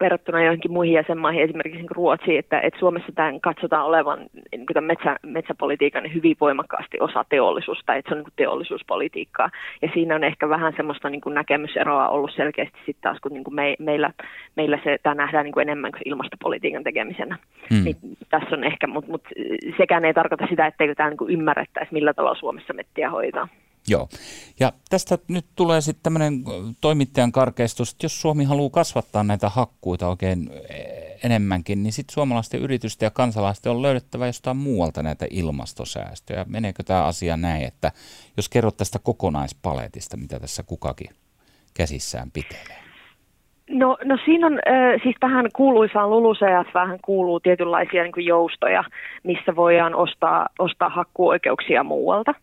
verrattuna 0.00 0.42
joihinkin 0.44 0.72
muihin 0.72 0.94
jäsenmaihin, 0.94 1.42
esimerkiksi 1.42 1.78
niin 1.78 1.90
Ruotsiin, 1.90 2.38
että, 2.38 2.60
että 2.60 2.78
Suomessa 2.78 3.12
tämän 3.14 3.40
katsotaan 3.40 3.86
olevan 3.86 4.18
niin 4.52 4.66
tämän 4.74 4.84
metsä, 4.84 5.16
metsäpolitiikan 5.22 6.14
hyvin 6.14 6.36
voimakkaasti 6.40 7.00
osa 7.00 7.24
teollisuutta, 7.28 7.94
että 7.94 8.08
se 8.08 8.14
on 8.14 8.24
niin 8.24 8.32
teollisuuspolitiikkaa. 8.36 9.50
Ja 9.82 9.88
siinä 9.94 10.14
on 10.14 10.24
ehkä 10.24 10.48
vähän 10.48 10.72
semmoista 10.76 11.10
niin 11.10 11.20
näkemyseroa 11.26 12.08
ollut 12.08 12.32
selkeästi 12.36 12.78
sitten 12.86 13.02
taas, 13.02 13.20
kun 13.20 13.32
niin 13.32 13.44
kuin 13.44 13.54
me, 13.54 13.76
meillä, 13.78 14.10
meillä 14.56 14.78
se, 14.84 14.98
tämä 15.02 15.14
nähdään 15.14 15.44
niin 15.44 15.52
kuin 15.52 15.68
enemmän 15.68 15.92
kuin 15.92 16.02
ilmastopolitiikan 16.04 16.84
tekemisenä. 16.84 17.36
Hmm. 17.74 17.84
Niin 17.84 17.96
tässä 18.28 18.56
on 18.56 18.64
ehkä, 18.64 18.86
mutta 18.86 19.10
mut 19.10 19.22
sekään 19.76 20.04
ei 20.04 20.14
tarkoita 20.14 20.46
sitä, 20.50 20.66
etteikö 20.66 20.94
tämä 20.94 21.10
niin 21.10 21.30
ymmärrettäisi, 21.30 21.92
millä 21.92 22.14
tavalla 22.14 22.38
Suomessa 22.38 22.72
mettiä 22.72 23.10
hoitaa. 23.10 23.48
Joo. 23.88 24.08
Ja 24.60 24.72
tästä 24.90 25.18
nyt 25.28 25.46
tulee 25.56 25.80
sitten 25.80 26.02
tämmöinen 26.02 26.44
toimittajan 26.80 27.32
karkeistus, 27.32 27.92
että 27.92 28.04
jos 28.04 28.20
Suomi 28.20 28.44
haluaa 28.44 28.70
kasvattaa 28.70 29.24
näitä 29.24 29.48
hakkuita 29.48 30.08
oikein 30.08 30.50
enemmänkin, 31.24 31.82
niin 31.82 31.92
sitten 31.92 32.14
suomalaisten 32.14 32.60
yritysten 32.60 33.06
ja 33.06 33.10
kansalaisten 33.10 33.72
on 33.72 33.82
löydettävä 33.82 34.26
jostain 34.26 34.56
muualta 34.56 35.02
näitä 35.02 35.26
ilmastosäästöjä. 35.30 36.44
Meneekö 36.48 36.82
tämä 36.82 37.04
asia 37.04 37.36
näin, 37.36 37.64
että 37.64 37.92
jos 38.36 38.48
kerrot 38.48 38.76
tästä 38.76 38.98
kokonaispaletista, 38.98 40.16
mitä 40.16 40.40
tässä 40.40 40.62
kukakin 40.62 41.10
käsissään 41.74 42.30
pitelee? 42.30 42.86
No, 43.70 43.98
no 44.04 44.18
siinä 44.24 44.46
on, 44.46 44.52
äh, 44.52 45.02
siis 45.02 45.16
tähän 45.20 45.48
kuuluisaan 45.56 46.10
LULUCF 46.10 46.74
vähän 46.74 46.98
kuuluu 47.04 47.40
tietynlaisia 47.40 48.02
niin 48.02 48.26
joustoja, 48.26 48.84
missä 49.24 49.56
voidaan 49.56 49.94
ostaa, 49.94 50.48
ostaa 50.58 50.88
hakkuoikeuksia 50.88 51.82
muualta. 51.82 52.34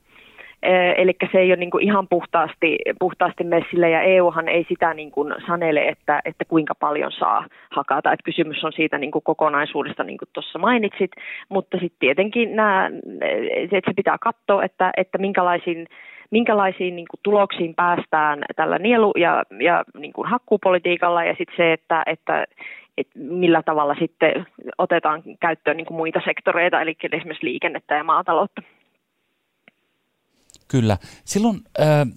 Eli 0.97 1.15
se 1.31 1.39
ei 1.39 1.49
ole 1.49 1.55
niin 1.55 1.71
kuin 1.71 1.83
ihan 1.83 2.07
puhtaasti, 2.07 2.77
puhtaasti 2.99 3.43
messille 3.43 3.89
ja 3.89 4.01
EUhan 4.01 4.47
ei 4.47 4.65
sitä 4.69 4.93
niin 4.93 5.11
kuin 5.11 5.33
sanele, 5.47 5.87
että, 5.87 6.21
että 6.25 6.45
kuinka 6.45 6.75
paljon 6.75 7.11
saa 7.11 7.45
hakata. 7.71 8.11
Että 8.11 8.23
kysymys 8.23 8.63
on 8.63 8.73
siitä 8.73 8.97
niin 8.97 9.11
kuin 9.11 9.23
kokonaisuudesta, 9.23 10.03
niin 10.03 10.17
kuin 10.17 10.29
tuossa 10.33 10.59
mainitsit, 10.59 11.11
mutta 11.49 11.77
sitten 11.77 11.99
tietenkin 11.99 12.55
nämä, 12.55 12.91
että 13.71 13.89
se 13.89 13.93
pitää 13.95 14.17
katsoa, 14.17 14.63
että, 14.63 14.91
että 14.97 15.17
minkälaisiin 15.17 15.87
minkälaisiin 16.31 16.95
niin 16.95 17.07
kuin, 17.11 17.19
tuloksiin 17.23 17.75
päästään 17.75 18.43
tällä 18.55 18.79
nielu- 18.79 19.17
ja, 19.17 19.43
ja 19.59 19.83
niin 19.99 20.13
kuin 20.13 20.29
hakkuupolitiikalla 20.29 21.23
ja 21.23 21.35
sitten 21.37 21.57
se, 21.57 21.73
että, 21.73 22.03
että, 22.05 22.45
että 22.97 23.19
millä 23.19 23.63
tavalla 23.63 23.95
sitten 23.99 24.45
otetaan 24.77 25.23
käyttöön 25.39 25.77
niin 25.77 25.85
kuin 25.85 25.97
muita 25.97 26.21
sektoreita, 26.25 26.81
eli 26.81 26.95
esimerkiksi 27.11 27.45
liikennettä 27.45 27.95
ja 27.95 28.03
maataloutta. 28.03 28.61
Kyllä. 30.73 30.97
Silloin 31.25 31.61
ää, 31.77 32.07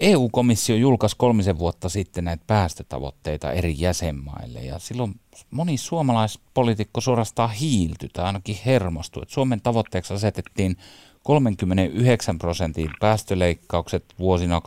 EU-komissio 0.00 0.76
julkaisi 0.76 1.16
kolmisen 1.16 1.58
vuotta 1.58 1.88
sitten 1.88 2.24
näitä 2.24 2.44
päästötavoitteita 2.46 3.52
eri 3.52 3.74
jäsenmaille 3.78 4.60
ja 4.60 4.78
silloin 4.78 5.20
moni 5.50 5.76
suomalaispolitiikko 5.76 7.00
suorastaan 7.00 7.50
hiiltyi 7.50 8.08
tai 8.08 8.24
ainakin 8.24 8.58
hermostui. 8.66 9.22
Että 9.22 9.34
Suomen 9.34 9.60
tavoitteeksi 9.60 10.14
asetettiin 10.14 10.76
39 11.22 12.38
prosentin 12.38 12.90
päästöleikkaukset 13.00 14.04
vuosina 14.18 14.58
2021-2030 14.58 14.62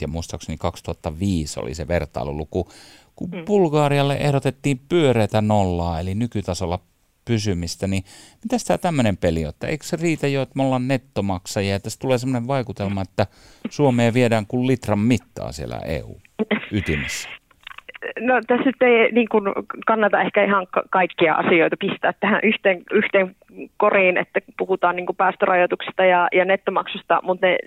ja 0.00 0.08
muistaakseni 0.08 0.58
2005 0.58 1.60
oli 1.60 1.74
se 1.74 1.88
vertailuluku, 1.88 2.68
kun 3.16 3.30
mm. 3.30 3.44
Bulgaarialle 3.44 4.16
ehdotettiin 4.16 4.80
pyöreätä 4.88 5.40
nollaa, 5.40 6.00
eli 6.00 6.14
nykytasolla 6.14 6.80
pysymistä, 7.24 7.86
niin 7.86 8.04
mitä 8.44 8.56
tämä 8.66 8.78
tämmöinen 8.78 9.16
peli 9.16 9.44
on? 9.44 9.50
Että 9.50 9.66
eikö 9.66 9.84
se 9.86 9.96
riitä 9.96 10.28
jo, 10.28 10.42
että 10.42 10.56
me 10.56 10.62
ollaan 10.62 10.88
nettomaksajia 10.88 11.72
ja 11.72 11.80
tässä 11.80 11.98
tulee 11.98 12.18
semmoinen 12.18 12.46
vaikutelma, 12.46 13.02
että 13.02 13.26
Suomeen 13.70 14.14
viedään 14.14 14.46
kuin 14.46 14.66
litran 14.66 14.98
mittaa 14.98 15.52
siellä 15.52 15.78
EU-ytimessä? 15.78 17.28
No 18.20 18.40
tässä 18.46 18.64
nyt 18.64 18.82
ei 18.82 19.12
niin 19.12 19.28
kuin, 19.28 19.44
kannata 19.86 20.20
ehkä 20.20 20.44
ihan 20.44 20.66
kaikkia 20.90 21.34
asioita 21.34 21.76
pistää 21.76 22.12
tähän 22.20 22.40
yhteen, 22.42 22.82
yhteen 22.92 23.36
koriin, 23.76 24.16
että 24.16 24.40
puhutaan 24.58 24.96
niin 24.96 25.06
kuin 25.06 25.16
päästörajoituksista 25.16 26.04
ja, 26.04 26.28
ja 26.32 26.44
nettomaksusta, 26.44 27.20
mutta 27.22 27.46
ne, 27.46 27.58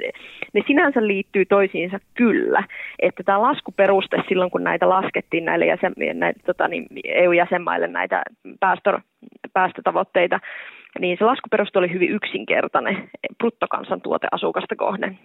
ne 0.54 0.62
sinänsä 0.68 1.08
liittyy 1.08 1.46
toisiinsa 1.46 2.00
kyllä. 2.13 2.63
Että 3.00 3.24
tämä 3.24 3.42
laskuperuste 3.42 4.24
silloin, 4.30 4.51
kun 4.51 4.63
näitä 4.63 4.89
laskettiin 4.89 5.46
näille 5.46 5.66
jäsen, 5.66 5.94
näitä, 6.13 6.39
tota, 6.46 6.68
niin 6.68 6.86
EU-jäsenmaille 7.04 7.88
näitä 7.88 8.22
päästö, 8.60 9.00
päästötavoitteita, 9.54 10.39
niin 11.00 11.18
se 11.18 11.25
laskuperuste 11.25 11.80
oli 11.80 11.94
hyvin 11.94 12.12
yksinkertainen 12.12 13.10
bruttokansantuote 13.38 14.27
asukasta 14.32 14.75
kohden. 14.75 15.20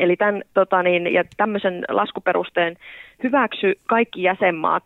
Eli 0.00 0.16
tämän, 0.16 0.42
tota 0.54 0.82
niin, 0.82 1.12
ja 1.12 1.24
tämmöisen 1.36 1.84
laskuperusteen 1.88 2.76
hyväksy 3.22 3.74
kaikki 3.86 4.22
jäsenmaat 4.22 4.84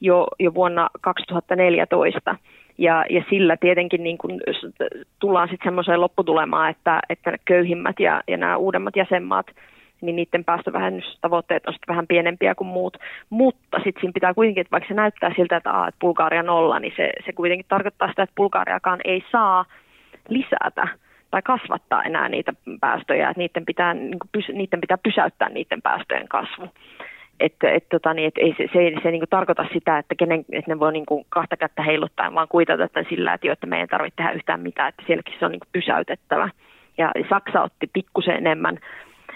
jo, 0.00 0.26
jo 0.38 0.54
vuonna 0.54 0.88
2014. 1.00 2.36
Ja, 2.78 3.04
ja 3.10 3.24
sillä 3.30 3.56
tietenkin 3.56 4.02
niin 4.02 4.18
kun 4.18 4.40
tullaan 5.18 5.48
sitten 5.48 5.66
semmoiseen 5.66 6.00
lopputulemaan, 6.00 6.70
että, 6.70 7.00
että 7.08 7.32
köyhimmät 7.44 8.00
ja, 8.00 8.22
ja 8.28 8.36
nämä 8.36 8.56
uudemmat 8.56 8.96
jäsenmaat, 8.96 9.46
niin 10.00 10.16
niiden 10.16 10.44
päästövähennystavoitteet 10.44 11.66
on 11.66 11.74
vähän 11.88 12.06
pienempiä 12.06 12.54
kuin 12.54 12.68
muut. 12.68 12.96
Mutta 13.30 13.76
sitten 13.76 14.00
siinä 14.00 14.12
pitää 14.14 14.34
kuitenkin, 14.34 14.60
että 14.60 14.70
vaikka 14.70 14.88
se 14.88 14.94
näyttää 14.94 15.32
siltä, 15.36 15.56
että, 15.56 15.70
a, 15.70 15.88
että 15.88 15.98
Bulgaria 16.00 16.42
nolla, 16.42 16.78
niin 16.78 16.92
se, 16.96 17.12
se 17.26 17.32
kuitenkin 17.32 17.66
tarkoittaa 17.68 18.08
sitä, 18.08 18.22
että 18.22 18.34
Bulgariakaan 18.36 19.00
ei 19.04 19.24
saa 19.32 19.64
lisätä 20.28 20.88
tai 21.32 21.42
kasvattaa 21.42 22.02
enää 22.02 22.28
niitä 22.28 22.52
päästöjä, 22.80 23.30
että 23.30 23.40
niiden 23.40 23.64
pitää, 23.64 23.94
niin 23.94 24.18
niiden 24.52 24.80
pitää 24.80 24.98
pysäyttää 24.98 25.48
niiden 25.48 25.82
päästöjen 25.82 26.28
kasvu. 26.28 26.68
Että 27.40 27.70
et, 27.70 27.88
tota, 27.88 28.14
niin, 28.14 28.28
et 28.28 28.38
ei, 28.38 28.54
se, 28.58 28.66
se 28.72 28.78
ei 28.78 28.96
se 29.02 29.10
niin 29.10 29.24
tarkoita 29.30 29.66
sitä, 29.72 29.98
että, 29.98 30.14
kenen, 30.14 30.44
että 30.52 30.70
ne 30.70 30.78
voi 30.78 30.92
niin 30.92 31.06
kuin 31.06 31.24
kahta 31.28 31.56
kättä 31.56 31.82
heiluttaa, 31.82 32.34
vaan 32.34 32.48
kuitata 32.48 32.88
tämän 32.88 33.06
sillä, 33.08 33.34
että, 33.34 33.46
jo, 33.46 33.52
että 33.52 33.66
meidän 33.66 33.84
ei 33.84 33.88
tarvitse 33.88 34.16
tehdä 34.16 34.32
yhtään 34.32 34.60
mitään, 34.60 34.88
että 34.88 35.02
sielläkin 35.06 35.34
se 35.38 35.44
on 35.44 35.52
niin 35.52 35.60
kuin 35.60 35.72
pysäytettävä. 35.72 36.48
Ja 36.98 37.12
Saksa 37.30 37.62
otti 37.62 37.90
pikkusen 37.92 38.36
enemmän, 38.36 38.78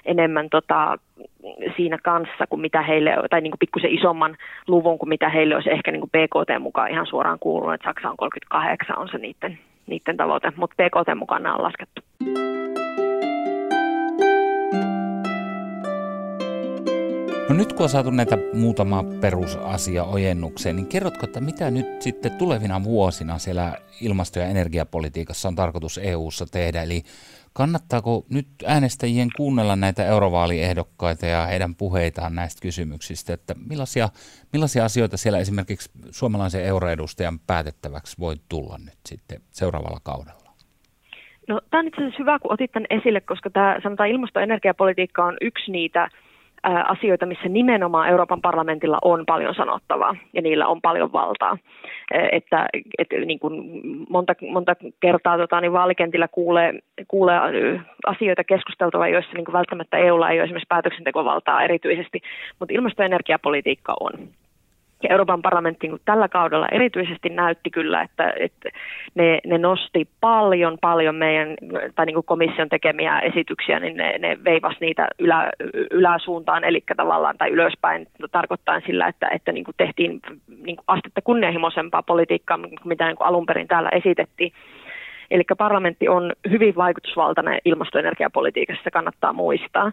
enemmän 0.04 0.50
tota, 0.50 0.98
siinä 1.76 1.98
kanssa 2.02 2.46
kuin 2.48 2.60
mitä 2.60 2.82
heille, 2.82 3.14
tai 3.30 3.40
niin 3.40 3.52
pikkusen 3.58 3.94
isomman 3.94 4.36
luvun 4.68 4.98
kuin 4.98 5.08
mitä 5.08 5.28
heille 5.28 5.54
olisi 5.54 5.70
ehkä 5.70 5.92
niin 5.92 6.00
kuin 6.00 6.10
BKT 6.10 6.62
mukaan 6.62 6.90
ihan 6.90 7.06
suoraan 7.06 7.38
kuulunut, 7.38 7.74
että 7.74 7.88
Saksa 7.88 8.10
on 8.10 8.16
38 8.16 8.98
on 8.98 9.08
se 9.08 9.18
niiden 9.18 9.58
niiden 9.86 10.16
tavoite, 10.16 10.52
mutta 10.56 10.74
PKT 10.74 11.18
mukana 11.18 11.54
on 11.54 11.62
laskettu. 11.62 12.02
No 17.48 17.54
nyt 17.54 17.72
kun 17.72 17.82
on 17.82 17.88
saatu 17.88 18.10
näitä 18.10 18.38
muutama 18.52 19.04
perusasia 19.20 20.04
ojennukseen, 20.04 20.76
niin 20.76 20.86
kerrotko, 20.86 21.26
että 21.26 21.40
mitä 21.40 21.70
nyt 21.70 22.02
sitten 22.02 22.32
tulevina 22.32 22.84
vuosina 22.84 23.38
siellä 23.38 23.72
ilmasto- 24.00 24.38
ja 24.38 24.46
energiapolitiikassa 24.46 25.48
on 25.48 25.54
tarkoitus 25.54 25.98
EU-ssa 25.98 26.46
tehdä? 26.46 26.82
Eli 26.82 27.02
Kannattaako 27.56 28.26
nyt 28.30 28.46
äänestäjien 28.66 29.28
kuunnella 29.36 29.76
näitä 29.76 30.06
eurovaaliehdokkaita 30.06 31.26
ja 31.26 31.46
heidän 31.46 31.74
puheitaan 31.74 32.34
näistä 32.34 32.62
kysymyksistä, 32.62 33.34
että 33.34 33.54
millaisia, 33.70 34.08
millaisia 34.52 34.84
asioita 34.84 35.16
siellä 35.16 35.38
esimerkiksi 35.38 35.90
suomalaisen 36.10 36.64
euroedustajan 36.64 37.38
päätettäväksi 37.46 38.16
voi 38.18 38.34
tulla 38.48 38.78
nyt 38.78 38.98
sitten 39.06 39.40
seuraavalla 39.50 40.00
kaudella? 40.02 40.52
No, 41.48 41.60
tämä 41.70 41.80
on 41.80 41.86
itse 41.86 42.00
asiassa 42.00 42.18
hyvä, 42.18 42.38
kun 42.38 42.52
otit 42.52 42.72
tämän 42.72 42.86
esille, 42.90 43.20
koska 43.20 43.50
tämä 43.50 43.76
sanotaan 43.82 44.08
ilmasto- 44.08 44.38
ja 44.38 44.44
energiapolitiikka 44.44 45.24
on 45.24 45.36
yksi 45.40 45.72
niitä 45.72 46.08
asioita, 46.88 47.26
missä 47.26 47.48
nimenomaan 47.48 48.08
Euroopan 48.08 48.40
parlamentilla 48.40 48.98
on 49.02 49.26
paljon 49.26 49.54
sanottavaa 49.54 50.16
ja 50.32 50.42
niillä 50.42 50.66
on 50.66 50.80
paljon 50.80 51.12
valtaa. 51.12 51.58
Että, 52.32 52.66
että 52.98 53.16
niin 53.16 53.38
kuin 53.38 53.82
monta, 54.08 54.34
monta 54.52 54.76
kertaa 55.00 55.38
tota, 55.38 55.60
niin 55.60 55.72
vaalikentillä 55.72 56.28
kuulee, 56.28 56.78
kuulee 57.08 57.38
asioita 58.06 58.44
keskusteltavaa, 58.44 59.08
joissa 59.08 59.32
niin 59.34 59.44
kuin 59.44 59.52
välttämättä 59.52 59.96
EUlla 59.96 60.30
ei 60.30 60.38
ole 60.38 60.44
esimerkiksi 60.44 60.68
päätöksentekovaltaa 60.68 61.62
erityisesti, 61.62 62.20
mutta 62.58 62.74
ilmasto- 62.74 63.02
ja 63.02 63.06
energiapolitiikka 63.06 63.94
on. 64.00 64.12
Ja 65.02 65.08
Euroopan 65.10 65.42
parlamentti 65.42 65.88
niin 65.88 66.00
tällä 66.04 66.28
kaudella 66.28 66.68
erityisesti 66.72 67.28
näytti 67.28 67.70
kyllä, 67.70 68.02
että, 68.02 68.32
että 68.40 68.68
ne, 69.14 69.38
ne 69.46 69.58
nosti 69.58 70.08
paljon, 70.20 70.78
paljon 70.80 71.14
meidän 71.14 71.54
tai 71.94 72.06
niin 72.06 72.14
kuin 72.14 72.26
komission 72.26 72.68
tekemiä 72.68 73.20
esityksiä, 73.20 73.80
niin 73.80 73.96
ne, 73.96 74.18
ne 74.18 74.38
veivasi 74.44 74.76
niitä 74.80 75.08
ylä, 75.18 75.50
yläsuuntaan, 75.90 76.64
eli 76.64 76.82
tavallaan 76.96 77.38
tai 77.38 77.50
ylöspäin 77.50 78.06
tarkoittaa 78.32 78.80
sillä, 78.80 79.06
että, 79.06 79.28
että 79.28 79.52
niin 79.52 79.64
kuin 79.64 79.74
tehtiin 79.76 80.20
niin 80.64 80.76
kuin 80.76 80.84
astetta 80.86 81.22
kunnianhimoisempaa 81.22 82.02
politiikkaa, 82.02 82.58
mitä 82.84 83.06
niin 83.06 83.16
kuin 83.16 83.28
alun 83.28 83.46
perin 83.46 83.68
täällä 83.68 83.88
esitettiin. 83.88 84.52
Eli 85.30 85.42
parlamentti 85.58 86.08
on 86.08 86.32
hyvin 86.50 86.74
vaikutusvaltainen 86.76 87.58
ilmastoenergiapolitiikassa, 87.64 88.90
kannattaa 88.90 89.32
muistaa. 89.32 89.92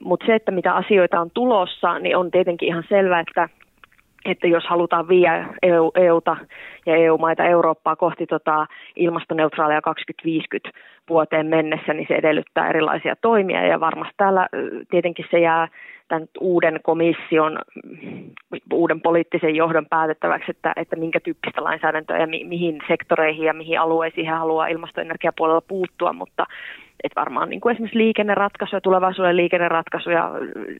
Mutta 0.00 0.26
se, 0.26 0.34
että 0.34 0.50
mitä 0.50 0.74
asioita 0.74 1.20
on 1.20 1.30
tulossa, 1.34 1.98
niin 1.98 2.16
on 2.16 2.30
tietenkin 2.30 2.68
ihan 2.68 2.84
selvää, 2.88 3.20
että 3.20 3.48
että 4.30 4.46
jos 4.46 4.64
halutaan 4.66 5.08
viedä 5.08 5.46
EU, 5.62 5.92
EUta 5.94 6.36
ja 6.86 6.96
EU-maita 6.96 7.44
Eurooppaa 7.44 7.96
kohti 7.96 8.26
tota 8.26 8.66
ilmastoneutraalia 8.96 9.80
2050 9.80 10.70
vuoteen 11.08 11.46
mennessä, 11.46 11.94
niin 11.94 12.06
se 12.08 12.14
edellyttää 12.14 12.68
erilaisia 12.68 13.16
toimia. 13.16 13.66
Ja 13.66 13.80
varmasti 13.80 14.14
täällä 14.16 14.48
tietenkin 14.90 15.26
se 15.30 15.38
jää 15.38 15.68
tämän 16.08 16.28
uuden 16.40 16.80
komission, 16.82 17.58
uuden 18.72 19.00
poliittisen 19.00 19.56
johdon 19.56 19.86
päätettäväksi, 19.86 20.50
että, 20.50 20.72
että 20.76 20.96
minkä 20.96 21.20
tyyppistä 21.20 21.64
lainsäädäntöä 21.64 22.18
ja 22.18 22.26
mi, 22.26 22.44
mihin 22.44 22.78
sektoreihin 22.88 23.44
ja 23.44 23.54
mihin 23.54 23.80
alueisiin 23.80 24.26
he 24.26 24.32
haluaa 24.32 24.66
ilmastoenergiapuolella 24.66 25.60
puuttua, 25.60 26.12
mutta 26.12 26.46
et 27.04 27.12
varmaan 27.16 27.50
niin 27.50 27.60
kuin 27.60 27.72
esimerkiksi 27.72 27.98
liikenneratkaisuja, 27.98 28.80
tulevaisuuden 28.80 29.36
liikenneratkaisuja, 29.36 30.30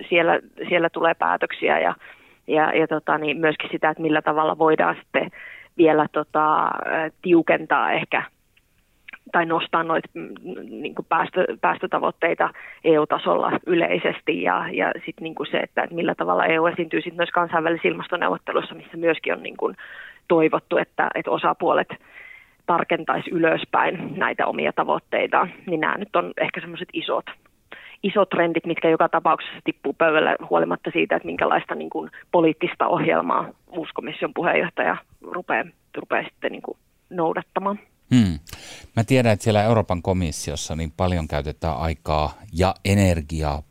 siellä, 0.08 0.40
siellä 0.68 0.90
tulee 0.90 1.14
päätöksiä 1.14 1.80
ja, 1.80 1.94
ja, 2.46 2.74
ja 2.74 2.88
tota, 2.88 3.18
niin 3.18 3.36
myöskin 3.36 3.70
sitä, 3.72 3.90
että 3.90 4.02
millä 4.02 4.22
tavalla 4.22 4.58
voidaan 4.58 4.96
sitten 4.96 5.30
vielä 5.76 6.06
tota, 6.12 6.70
tiukentaa 7.22 7.92
ehkä 7.92 8.22
tai 9.32 9.46
nostaa 9.46 9.82
noita 9.82 10.08
mm, 10.14 10.34
niin 10.70 10.94
päästö, 11.08 11.46
päästötavoitteita 11.60 12.50
EU-tasolla 12.84 13.52
yleisesti 13.66 14.42
ja, 14.42 14.68
ja 14.72 14.92
sitten 14.92 15.24
niin 15.24 15.34
se, 15.50 15.58
että, 15.58 15.82
että 15.82 15.94
millä 15.94 16.14
tavalla 16.14 16.46
EU 16.46 16.66
esiintyy 16.66 17.00
sit 17.00 17.16
myös 17.16 17.30
kansainvälisissä 17.30 17.88
ilmastoneuvotteluissa, 17.88 18.74
missä 18.74 18.96
myöskin 18.96 19.32
on 19.32 19.42
niin 19.42 19.56
kuin 19.56 19.76
toivottu, 20.28 20.76
että, 20.76 21.10
että 21.14 21.30
osapuolet 21.30 21.88
tarkentaisi 22.66 23.30
ylöspäin 23.30 24.18
näitä 24.18 24.46
omia 24.46 24.72
tavoitteita, 24.72 25.48
niin 25.66 25.80
nämä 25.80 25.98
nyt 25.98 26.16
on 26.16 26.32
ehkä 26.40 26.60
semmoiset 26.60 26.88
isot, 26.92 27.24
isot 28.02 28.28
trendit, 28.28 28.66
mitkä 28.66 28.88
joka 28.88 29.08
tapauksessa 29.08 29.60
tippuu 29.64 29.92
pöydälle 29.92 30.36
huolimatta 30.50 30.90
siitä, 30.92 31.16
että 31.16 31.26
minkälaista 31.26 31.74
niin 31.74 31.90
kuin, 31.90 32.10
poliittista 32.32 32.86
ohjelmaa 32.86 33.48
uuskomission 33.76 34.34
puheenjohtaja 34.34 34.96
rupeaa, 35.20 35.64
rupeaa 35.96 36.28
sitten 36.28 36.52
niin 36.52 36.62
kuin, 36.62 36.78
noudattamaan. 37.10 37.78
Hmm. 38.14 38.38
Mä 38.96 39.04
tiedän, 39.04 39.32
että 39.32 39.44
siellä 39.44 39.62
Euroopan 39.62 40.02
komissiossa 40.02 40.76
niin 40.76 40.92
paljon 40.96 41.28
käytetään 41.28 41.76
aikaa 41.76 42.34
ja 42.52 42.74
energiaa 42.84 43.62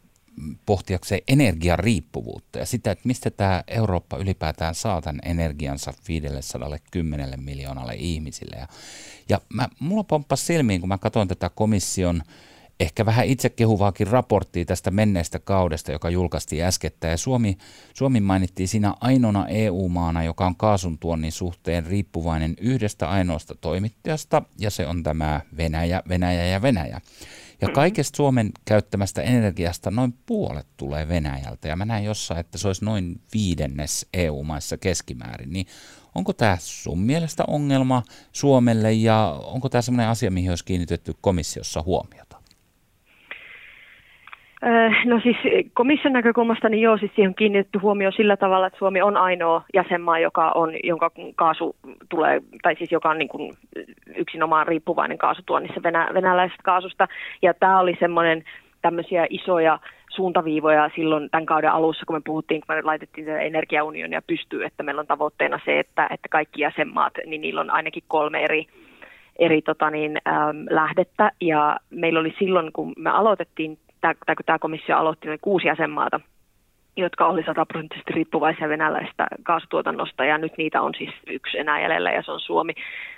pohtiakseen 0.66 1.22
energiariippuvuutta 1.28 2.60
ja 2.60 2.66
sitä, 2.66 2.92
että 2.92 3.08
mistä 3.08 3.30
tämä 3.30 3.64
Eurooppa 3.68 4.18
ylipäätään 4.18 4.76
saa 4.76 5.02
tämän 5.02 5.20
energiansa 5.26 5.94
510 6.08 7.44
miljoonalle 7.44 7.94
ihmisille. 7.96 8.56
Ja, 8.60 8.68
ja 9.30 9.42
mä, 9.54 9.68
mulla 9.80 10.04
pomppasi 10.04 10.46
silmiin, 10.46 10.82
kun 10.82 10.90
mä 10.90 10.98
katsoin 10.98 11.28
tätä 11.28 11.50
komission 11.50 12.22
ehkä 12.80 13.06
vähän 13.06 13.26
itse 13.26 13.50
kehuvaakin 13.50 14.08
raporttia 14.08 14.66
tästä 14.66 14.92
menneestä 14.92 15.40
kaudesta, 15.40 15.92
joka 15.92 16.10
julkaistiin 16.10 16.64
äskettä. 16.64 17.08
Ja 17.08 17.18
Suomi, 17.18 17.58
Suomi 17.94 18.20
mainittiin 18.20 18.68
siinä 18.68 18.94
ainoana 19.02 19.48
EU-maana, 19.48 20.24
joka 20.24 20.46
on 20.46 20.56
kaasun 20.56 20.98
tuonnin 20.98 21.32
suhteen 21.32 21.86
riippuvainen 21.86 22.56
yhdestä 22.62 23.10
ainoasta 23.10 23.56
toimittajasta, 23.56 24.42
ja 24.60 24.70
se 24.70 24.88
on 24.88 25.04
tämä 25.04 25.42
Venäjä, 25.58 26.02
Venäjä 26.10 26.46
ja 26.46 26.62
Venäjä. 26.62 27.02
Ja 27.62 27.70
kaikesta 27.70 28.18
Suomen 28.18 28.52
käyttämästä 28.66 29.22
energiasta 29.22 29.92
noin 29.92 30.14
puolet 30.26 30.68
tulee 30.78 31.08
Venäjältä, 31.08 31.68
ja 31.68 31.76
mä 31.76 31.86
näen 31.86 32.04
jossain, 32.04 32.40
että 32.40 32.58
se 32.58 32.68
olisi 32.68 32.86
noin 32.86 33.22
viidennes 33.34 34.08
EU-maissa 34.14 34.78
keskimäärin. 34.78 35.54
Niin 35.54 35.68
onko 36.16 36.34
tämä 36.34 36.58
sun 36.60 37.00
mielestä 37.00 37.44
ongelma 37.48 38.04
Suomelle, 38.32 38.94
ja 38.94 39.40
onko 39.44 39.70
tämä 39.70 39.82
sellainen 39.82 40.10
asia, 40.10 40.32
mihin 40.32 40.50
olisi 40.50 40.66
kiinnitetty 40.66 41.14
komissiossa 41.22 41.82
huomiota? 41.82 42.35
No 45.06 45.20
siis 45.24 45.38
komission 45.74 46.14
näkökulmasta 46.14 46.70
niin 46.70 46.82
joo, 46.82 46.98
siis 46.98 47.12
siihen 47.16 47.30
on 47.30 47.36
kiinnitetty 47.36 47.80
huomio 47.80 48.12
sillä 48.12 48.38
tavalla, 48.38 48.68
että 48.68 48.80
Suomi 48.80 49.02
on 49.02 49.18
ainoa 49.18 49.64
jäsenmaa, 49.74 50.20
joka 50.20 50.52
on, 50.56 50.74
jonka 50.84 51.12
kaasu 51.36 51.76
tulee, 52.10 52.42
tai 52.62 52.76
siis 52.76 52.92
joka 52.92 53.10
on 53.10 53.18
niin 53.18 53.28
kuin 53.28 53.54
yksinomaan 54.16 54.68
riippuvainen 54.68 55.18
kaasutuonnissa 55.18 55.84
venä, 55.84 56.10
venäläisestä 56.14 56.64
kaasusta. 56.64 57.08
Ja 57.42 57.54
tämä 57.54 57.80
oli 57.80 57.98
semmoinen 58.00 58.44
tämmöisiä 58.82 59.28
isoja 59.30 59.80
suuntaviivoja 60.10 60.90
silloin 60.96 61.30
tämän 61.30 61.46
kauden 61.46 61.72
alussa, 61.72 62.06
kun 62.06 62.16
me 62.16 62.22
puhuttiin, 62.26 62.62
kun 62.62 62.76
me 62.76 62.82
laitettiin 62.82 63.28
tätä 63.28 63.40
energiaunionia 63.40 64.22
pystyy, 64.28 64.64
että 64.66 64.84
meillä 64.84 65.00
on 65.00 65.08
tavoitteena 65.08 65.60
se, 65.66 65.80
että, 65.80 66.08
että 66.12 66.30
kaikki 66.30 66.62
jäsenmaat, 66.62 67.14
niin 67.26 67.42
niillä 67.42 67.62
on 67.62 67.72
ainakin 67.72 68.04
kolme 68.08 68.44
eri 68.44 68.68
eri 69.40 69.62
tota 69.62 69.90
niin, 69.90 70.18
äm, 70.28 70.66
lähdettä. 70.70 71.32
Ja 71.42 71.78
meillä 71.90 72.20
oli 72.20 72.36
silloin, 72.40 72.72
kun 72.74 72.94
me 72.98 73.10
aloitettiin 73.10 73.78
tämä, 74.26 74.36
kun 74.36 74.46
tämä 74.46 74.60
komissio 74.60 74.98
aloitti, 74.98 75.30
oli 75.30 75.38
kuusi 75.42 75.68
jäsenmaata, 75.68 76.20
jotka 76.98 77.26
oli 77.26 77.44
sataprosenttisesti 77.44 78.14
riippuvaisia 78.14 78.70
venäläistä 78.70 79.28
kaasutuotannosta, 79.44 80.26
ja 80.26 80.38
nyt 80.38 80.58
niitä 80.58 80.82
on 80.82 80.94
siis 80.98 81.14
yksi 81.28 81.60
enää 81.60 81.82
jäljellä, 81.82 82.12
ja 82.12 82.24
se 82.24 82.32
on 82.32 82.40
Suomi. 82.40 82.74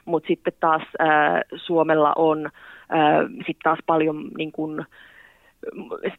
Mutta 0.05 0.27
sitten 0.27 0.53
taas 0.59 0.81
äh, 1.01 1.07
Suomella 1.55 2.13
on 2.15 2.45
äh, 2.45 3.25
sitten 3.37 3.63
taas 3.63 3.79
paljon 3.85 4.29
niin 4.37 4.51
kun, 4.51 4.85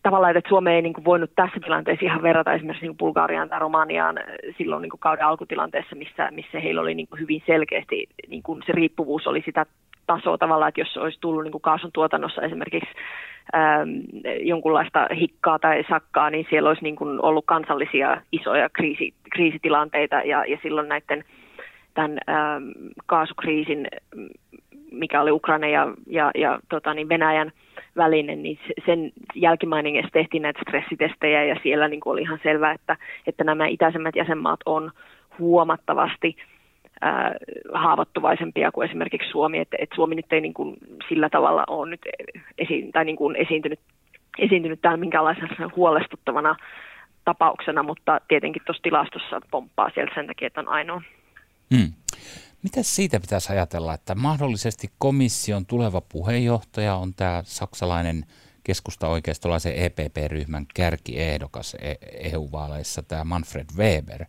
tavallaan, 0.02 0.36
että 0.36 0.48
Suomi 0.48 0.70
ei 0.70 0.82
niin 0.82 0.92
kuin 0.92 1.04
voinut 1.04 1.30
tässä 1.36 1.60
tilanteessa 1.64 2.06
ihan 2.06 2.22
verrata 2.22 2.52
esimerkiksi 2.52 2.86
niin 2.86 2.96
Bulgariaan 2.96 3.48
tai 3.48 3.58
Romaniaan 3.58 4.16
silloin 4.58 4.82
niin 4.82 4.90
kuin 4.90 5.00
kauden 5.00 5.26
alkutilanteessa, 5.26 5.96
missä, 5.96 6.28
missä 6.30 6.60
heillä 6.60 6.80
oli 6.80 6.94
niin 6.94 7.08
kuin 7.08 7.20
hyvin 7.20 7.42
selkeästi 7.46 8.06
niin 8.28 8.42
kuin 8.42 8.62
se 8.66 8.72
riippuvuus 8.72 9.26
oli 9.26 9.42
sitä 9.44 9.66
tasoa 10.08 10.38
tavallaan, 10.38 10.68
että 10.68 10.80
jos 10.80 10.96
olisi 10.96 11.18
tullut 11.20 11.44
niin 11.44 11.52
kuin 11.52 11.62
kaasun 11.62 11.92
tuotannossa 11.92 12.42
esimerkiksi 12.42 12.90
ähm, 13.54 13.88
jonkunlaista 14.40 15.06
hikkaa 15.20 15.58
tai 15.58 15.84
sakkaa, 15.88 16.30
niin 16.30 16.46
siellä 16.50 16.68
olisi 16.68 16.82
niin 16.82 16.96
kuin 16.96 17.24
ollut 17.24 17.44
kansallisia 17.46 18.22
isoja 18.32 18.68
kriisi, 18.68 19.14
kriisitilanteita 19.32 20.16
ja, 20.16 20.44
ja 20.44 20.58
silloin 20.62 20.88
näiden 20.88 21.24
tämän 21.94 22.18
ähm, 22.28 22.68
kaasukriisin, 23.06 23.88
mikä 24.92 25.20
oli 25.20 25.30
Ukraina 25.30 25.68
ja, 25.68 25.94
ja, 26.06 26.30
ja 26.34 26.58
tota, 26.68 26.94
niin 26.94 27.08
Venäjän 27.08 27.52
välinen, 27.96 28.42
niin 28.42 28.58
sen 28.86 29.12
jälkimainingeissa 29.34 30.12
tehtiin 30.12 30.42
näitä 30.42 30.60
stressitestejä 30.68 31.44
ja 31.44 31.56
siellä 31.62 31.88
niin 31.88 32.00
kuin 32.00 32.12
oli 32.12 32.22
ihan 32.22 32.40
selvää, 32.42 32.72
että, 32.72 32.96
että 33.26 33.44
nämä 33.44 33.66
itäisemmät 33.66 34.16
jäsenmaat 34.16 34.60
on 34.66 34.90
huomattavasti 35.38 36.36
äh, 37.04 37.32
haavoittuvaisempia 37.74 38.72
kuin 38.72 38.88
esimerkiksi 38.88 39.30
Suomi, 39.30 39.58
että, 39.58 39.76
että 39.80 39.96
Suomi 39.96 40.14
nyt 40.14 40.32
ei 40.32 40.40
niin 40.40 40.54
kuin 40.54 40.76
sillä 41.08 41.28
tavalla 41.30 41.64
ole 41.68 41.90
nyt 41.90 42.00
esi- 42.58 42.90
tai 42.92 43.04
niin 43.04 43.16
kuin 43.16 43.36
esiintynyt, 43.36 43.80
esiintynyt 44.38 44.80
täällä 44.80 44.96
minkäänlaisena 44.96 45.70
huolestuttavana 45.76 46.56
tapauksena, 47.24 47.82
mutta 47.82 48.20
tietenkin 48.28 48.62
tuossa 48.66 48.82
tilastossa 48.82 49.40
pomppaa 49.50 49.90
sieltä 49.94 50.12
sen 50.14 50.26
takia, 50.26 50.46
että 50.46 50.60
on 50.60 50.68
ainoa. 50.68 51.02
Hmm. 51.76 51.92
Mitä 52.62 52.82
siitä 52.82 53.20
pitäisi 53.20 53.52
ajatella, 53.52 53.94
että 53.94 54.14
mahdollisesti 54.14 54.86
komission 54.98 55.66
tuleva 55.66 56.00
puheenjohtaja 56.12 56.94
on 56.94 57.14
tämä 57.14 57.42
saksalainen 57.44 58.24
keskusta-oikeistolaisen 58.68 59.74
EPP-ryhmän 59.74 60.66
kärkiehdokas 60.74 61.76
EU-vaaleissa, 62.20 63.02
tämä 63.02 63.24
Manfred 63.24 63.66
Weber, 63.76 64.24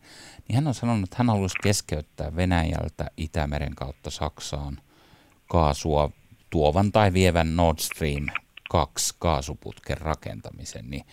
niin 0.48 0.56
hän 0.56 0.68
on 0.68 0.74
sanonut, 0.74 1.04
että 1.04 1.16
hän 1.20 1.28
haluaisi 1.28 1.56
keskeyttää 1.64 2.36
Venäjältä 2.36 3.12
Itämeren 3.18 3.76
kautta 3.76 4.10
Saksaan 4.10 4.82
kaasua 5.48 6.12
tuovan 6.50 6.92
tai 6.92 7.14
vievän 7.14 7.56
Nord 7.56 7.80
Stream 7.80 8.26
2 8.70 9.16
kaasuputken 9.20 9.98
rakentamisen, 9.98 10.90
niin 10.90 11.04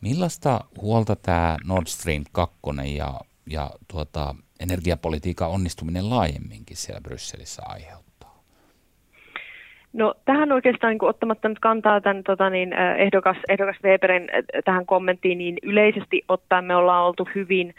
millaista 0.00 0.64
huolta 0.80 1.16
tämä 1.16 1.56
Nord 1.64 1.86
Stream 1.86 2.24
2 2.32 2.56
ja, 2.96 3.20
ja 3.46 3.70
tuota, 3.88 4.34
energiapolitiikan 4.60 5.50
onnistuminen 5.50 6.10
laajemminkin 6.10 6.76
siellä 6.76 7.00
Brysselissä 7.00 7.62
aiheuttaa? 7.64 8.11
No 9.92 10.14
tähän 10.24 10.52
oikeastaan 10.52 10.90
niin 10.90 11.04
ottamatta 11.04 11.48
nyt 11.48 11.58
kantaa 11.58 12.00
tämän 12.00 12.22
tota 12.22 12.50
niin, 12.50 12.72
ehdokas, 12.98 13.36
ehdokas 13.48 13.76
Weberin 13.84 14.28
tähän 14.64 14.86
kommenttiin, 14.86 15.38
niin 15.38 15.56
yleisesti 15.62 16.22
ottaen 16.28 16.64
me 16.64 16.76
ollaan 16.76 17.04
oltu 17.04 17.28
hyvin, 17.34 17.74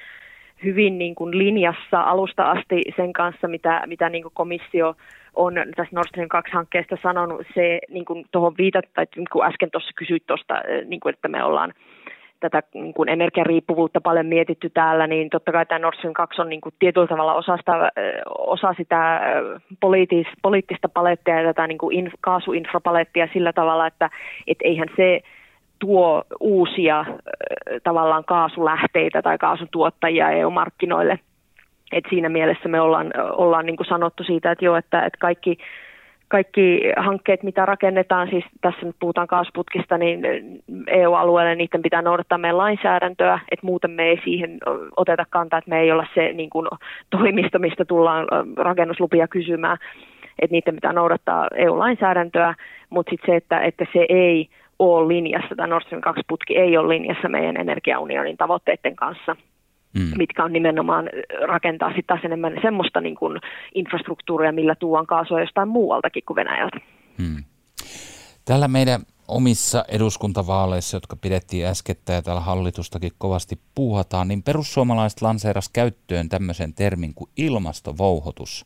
hyvin 0.64 0.98
niin 0.98 1.16
kuin 1.16 1.38
linjassa 1.38 2.02
alusta 2.02 2.52
asti 2.52 2.82
sen 2.96 3.14
kanssa, 3.14 3.48
mitä, 3.48 3.84
mitä 3.86 4.10
niin 4.10 4.24
kuin 4.24 4.34
komissio 4.36 4.96
on 5.36 5.54
tässä 5.76 5.96
Nord 5.96 6.08
Stream 6.08 6.30
2-hankkeesta 6.36 6.98
sanonut. 7.04 7.48
Se 7.54 7.80
niin 7.90 8.06
kuin 8.06 8.26
tuohon 8.32 8.54
viitat, 8.58 8.86
tai 8.94 9.06
niin 9.16 9.28
kuin 9.32 9.46
äsken 9.48 9.72
tuossa 9.72 9.92
kysyit 9.96 10.24
tuosta, 10.28 10.62
niin 10.86 11.00
kuin, 11.00 11.14
että 11.14 11.28
me 11.28 11.44
ollaan 11.44 11.74
tätä 12.50 12.64
niin 12.74 12.94
kuin 12.94 13.10
energiariippuvuutta 13.10 14.02
paljon 14.02 14.26
mietitty 14.26 14.70
täällä, 14.70 15.08
niin 15.08 15.30
totta 15.30 15.52
kai 15.52 15.66
tämä 15.66 15.80
Nord 15.80 15.98
Stream 15.98 16.14
2 16.14 16.42
on 16.42 16.50
niin 16.50 16.62
kuin 16.62 16.76
tietyllä 16.80 17.08
tavalla 17.08 17.34
osa 17.34 17.58
sitä, 17.58 17.92
osa 18.38 18.74
sitä 18.78 19.22
poliitis, 19.80 20.28
poliittista 20.42 20.90
palettia 20.90 21.42
ja 21.42 21.54
tätä 21.54 21.68
niin 21.68 21.78
kuin 21.78 21.98
in, 21.98 22.12
kaasuinfrapalettia 22.22 23.28
sillä 23.34 23.54
tavalla, 23.54 23.88
että 23.88 24.10
et 24.48 24.58
eihän 24.64 24.88
se 24.96 25.22
tuo 25.80 26.24
uusia 26.40 27.06
tavallaan 27.84 28.26
kaasulähteitä 28.26 29.22
tai 29.22 29.38
kaasutuottajia 29.38 30.32
EU-markkinoille. 30.32 31.20
Et 31.92 32.04
siinä 32.10 32.30
mielessä 32.30 32.70
me 32.70 32.82
ollaan, 32.82 33.12
ollaan 33.32 33.66
niin 33.66 33.78
kuin 33.78 33.88
sanottu 33.88 34.24
siitä, 34.24 34.52
että 34.52 34.66
joo, 34.66 34.76
että, 34.76 35.06
että 35.06 35.18
kaikki, 35.20 35.58
kaikki 36.34 36.82
hankkeet, 36.98 37.44
mitä 37.44 37.66
rakennetaan, 37.66 38.30
siis 38.30 38.46
tässä 38.62 38.86
nyt 38.86 38.96
puhutaan 39.00 39.28
kaasuputkista, 39.28 39.98
niin 39.98 40.20
EU-alueelle 40.88 41.56
niiden 41.56 41.82
pitää 41.82 42.02
noudattaa 42.02 42.38
meidän 42.38 42.58
lainsäädäntöä, 42.58 43.40
että 43.52 43.66
muuten 43.66 43.92
me 43.92 44.04
ei 44.04 44.22
siihen 44.24 44.58
oteta 44.98 45.26
kantaa, 45.30 45.60
että 45.60 45.70
me 45.70 45.80
ei 45.80 45.92
olla 45.92 46.08
se 46.16 46.34
niin 46.34 46.50
kuin, 46.50 46.68
toimisto, 47.10 47.60
mistä 47.60 47.86
tullaan 47.86 48.28
rakennuslupia 48.58 49.28
kysymään, 49.28 49.78
että 50.40 50.54
niiden 50.54 50.76
pitää 50.76 50.94
noudattaa 50.94 51.48
EU-lainsäädäntöä, 51.56 52.56
mutta 52.90 53.10
sitten 53.10 53.34
se, 53.34 53.36
että, 53.36 53.60
että 53.60 53.86
se 53.94 54.06
ei 54.10 54.50
ole 54.80 55.08
linjassa, 55.08 55.56
tämä 55.56 55.68
Nord 55.68 55.86
Stream 55.86 56.04
2-putki 56.08 56.58
ei 56.58 56.78
ole 56.78 56.94
linjassa 56.96 57.30
meidän 57.30 57.58
energiaunionin 57.58 58.38
tavoitteiden 58.38 58.96
kanssa, 58.96 59.36
mm. 59.94 60.12
mitkä 60.18 60.44
on 60.44 60.54
nimenomaan 60.54 61.10
rakentaa 61.48 61.90
sitten 61.90 62.06
taas 62.08 62.26
enemmän 62.26 62.54
semmoista 62.62 63.02
niin 63.02 63.16
kuin 63.16 63.40
infrastruktuuria, 63.76 64.52
millä 64.52 64.76
tuon 64.76 65.08
kaasua 65.08 65.42
jostain 65.42 65.68
muualtakin 65.68 66.24
kuin 66.28 66.36
Venäjältä. 66.36 66.78
Mm. 67.18 67.44
Tällä 68.46 68.68
meidän 68.68 69.02
omissa 69.28 69.86
eduskuntavaaleissa, 69.88 70.98
jotka 70.98 71.16
pidettiin 71.16 71.66
äskettä 71.66 72.14
ja 72.14 72.22
täällä 72.22 72.42
hallitustakin 72.42 73.12
kovasti 73.18 73.60
puuhataan, 73.76 74.28
niin 74.28 74.44
perussuomalaiset 74.44 75.22
lanseeras 75.22 75.70
käyttöön 75.70 76.30
tämmöisen 76.30 76.74
termin 76.74 77.14
kuin 77.14 77.30
ilmastovouhotus. 77.38 78.66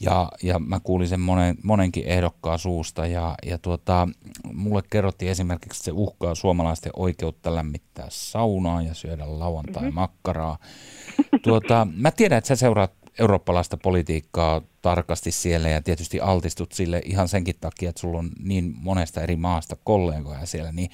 Ja, 0.00 0.28
ja 0.42 0.58
mä 0.58 0.80
kuulin 0.80 1.08
sen 1.08 1.20
monen, 1.20 1.56
monenkin 1.62 2.04
ehdokkaan 2.06 2.58
suusta 2.58 3.06
ja, 3.06 3.34
ja 3.46 3.58
tuota, 3.58 4.08
mulle 4.52 4.82
kerrottiin 4.90 5.30
esimerkiksi, 5.30 5.76
että 5.76 5.84
se 5.84 5.92
uhkaa 5.94 6.34
suomalaisten 6.34 6.92
oikeutta 6.96 7.54
lämmittää 7.54 8.06
saunaa 8.08 8.82
ja 8.82 8.94
syödä 8.94 9.24
lauantai-makkaraa. 9.26 10.58
Mm-hmm. 10.58 11.40
Tuota, 11.42 11.86
mä 11.96 12.10
tiedän, 12.10 12.38
että 12.38 12.48
sä 12.48 12.56
seuraat 12.56 12.92
eurooppalaista 13.18 13.76
politiikkaa 13.76 14.62
tarkasti 14.82 15.30
siellä 15.30 15.68
ja 15.68 15.82
tietysti 15.82 16.20
altistut 16.20 16.72
sille 16.72 17.02
ihan 17.04 17.28
senkin 17.28 17.56
takia, 17.60 17.88
että 17.90 18.00
sulla 18.00 18.18
on 18.18 18.30
niin 18.38 18.74
monesta 18.76 19.20
eri 19.20 19.36
maasta 19.36 19.76
kollegoja 19.84 20.46
siellä, 20.46 20.72
niin 20.72 20.90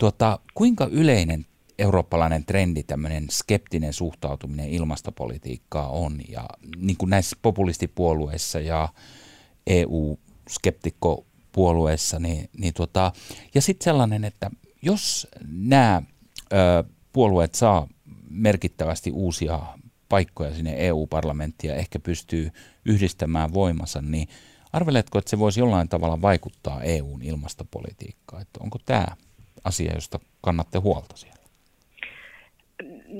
tuota, 0.00 0.38
kuinka 0.54 0.88
yleinen 0.90 1.46
eurooppalainen 1.78 2.44
trendi, 2.44 2.82
tämmöinen 2.82 3.26
skeptinen 3.30 3.92
suhtautuminen 3.92 4.68
ilmastopolitiikkaa 4.68 5.88
on. 5.88 6.20
Ja 6.28 6.48
niin 6.76 6.96
kuin 6.96 7.10
näissä 7.10 7.36
populistipuolueissa 7.42 8.60
ja 8.60 8.88
EU-skeptikkopuolueissa, 9.66 12.18
niin, 12.18 12.50
niin 12.58 12.74
tota, 12.74 13.12
ja 13.54 13.62
sitten 13.62 13.84
sellainen, 13.84 14.24
että 14.24 14.50
jos 14.82 15.28
nämä 15.48 16.02
ö, 16.52 16.84
puolueet 17.12 17.54
saa 17.54 17.88
merkittävästi 18.30 19.10
uusia 19.10 19.60
paikkoja 20.08 20.54
sinne 20.54 20.74
EU-parlamenttiin 20.76 21.68
ja 21.68 21.76
ehkä 21.76 21.98
pystyy 21.98 22.50
yhdistämään 22.84 23.54
voimansa, 23.54 24.02
niin 24.02 24.28
arveletko, 24.72 25.18
että 25.18 25.30
se 25.30 25.38
voisi 25.38 25.60
jollain 25.60 25.88
tavalla 25.88 26.22
vaikuttaa 26.22 26.82
EUn 26.82 27.22
ilmastopolitiikkaan? 27.22 28.42
Että 28.42 28.60
onko 28.62 28.78
tämä 28.86 29.06
asia, 29.64 29.94
josta 29.94 30.20
kannatte 30.40 30.78
huolta 30.78 31.16
siellä? 31.16 31.37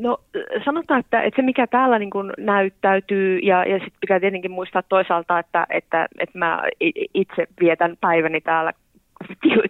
No 0.01 0.19
sanotaan, 0.65 1.01
että, 1.01 1.23
että 1.23 1.37
se 1.37 1.43
mikä 1.43 1.67
täällä 1.67 1.99
niin 1.99 2.11
kuin 2.11 2.33
näyttäytyy 2.39 3.39
ja, 3.39 3.65
ja 3.65 3.79
sitten 3.79 4.01
pitää 4.01 4.21
tietenkin 4.21 4.51
muistaa 4.51 4.83
toisaalta, 4.83 5.39
että, 5.39 5.67
että, 5.71 6.09
että 6.19 6.39
mä 6.39 6.63
itse 7.15 7.47
vietän 7.61 7.97
päiväni 8.01 8.41
täällä 8.41 8.73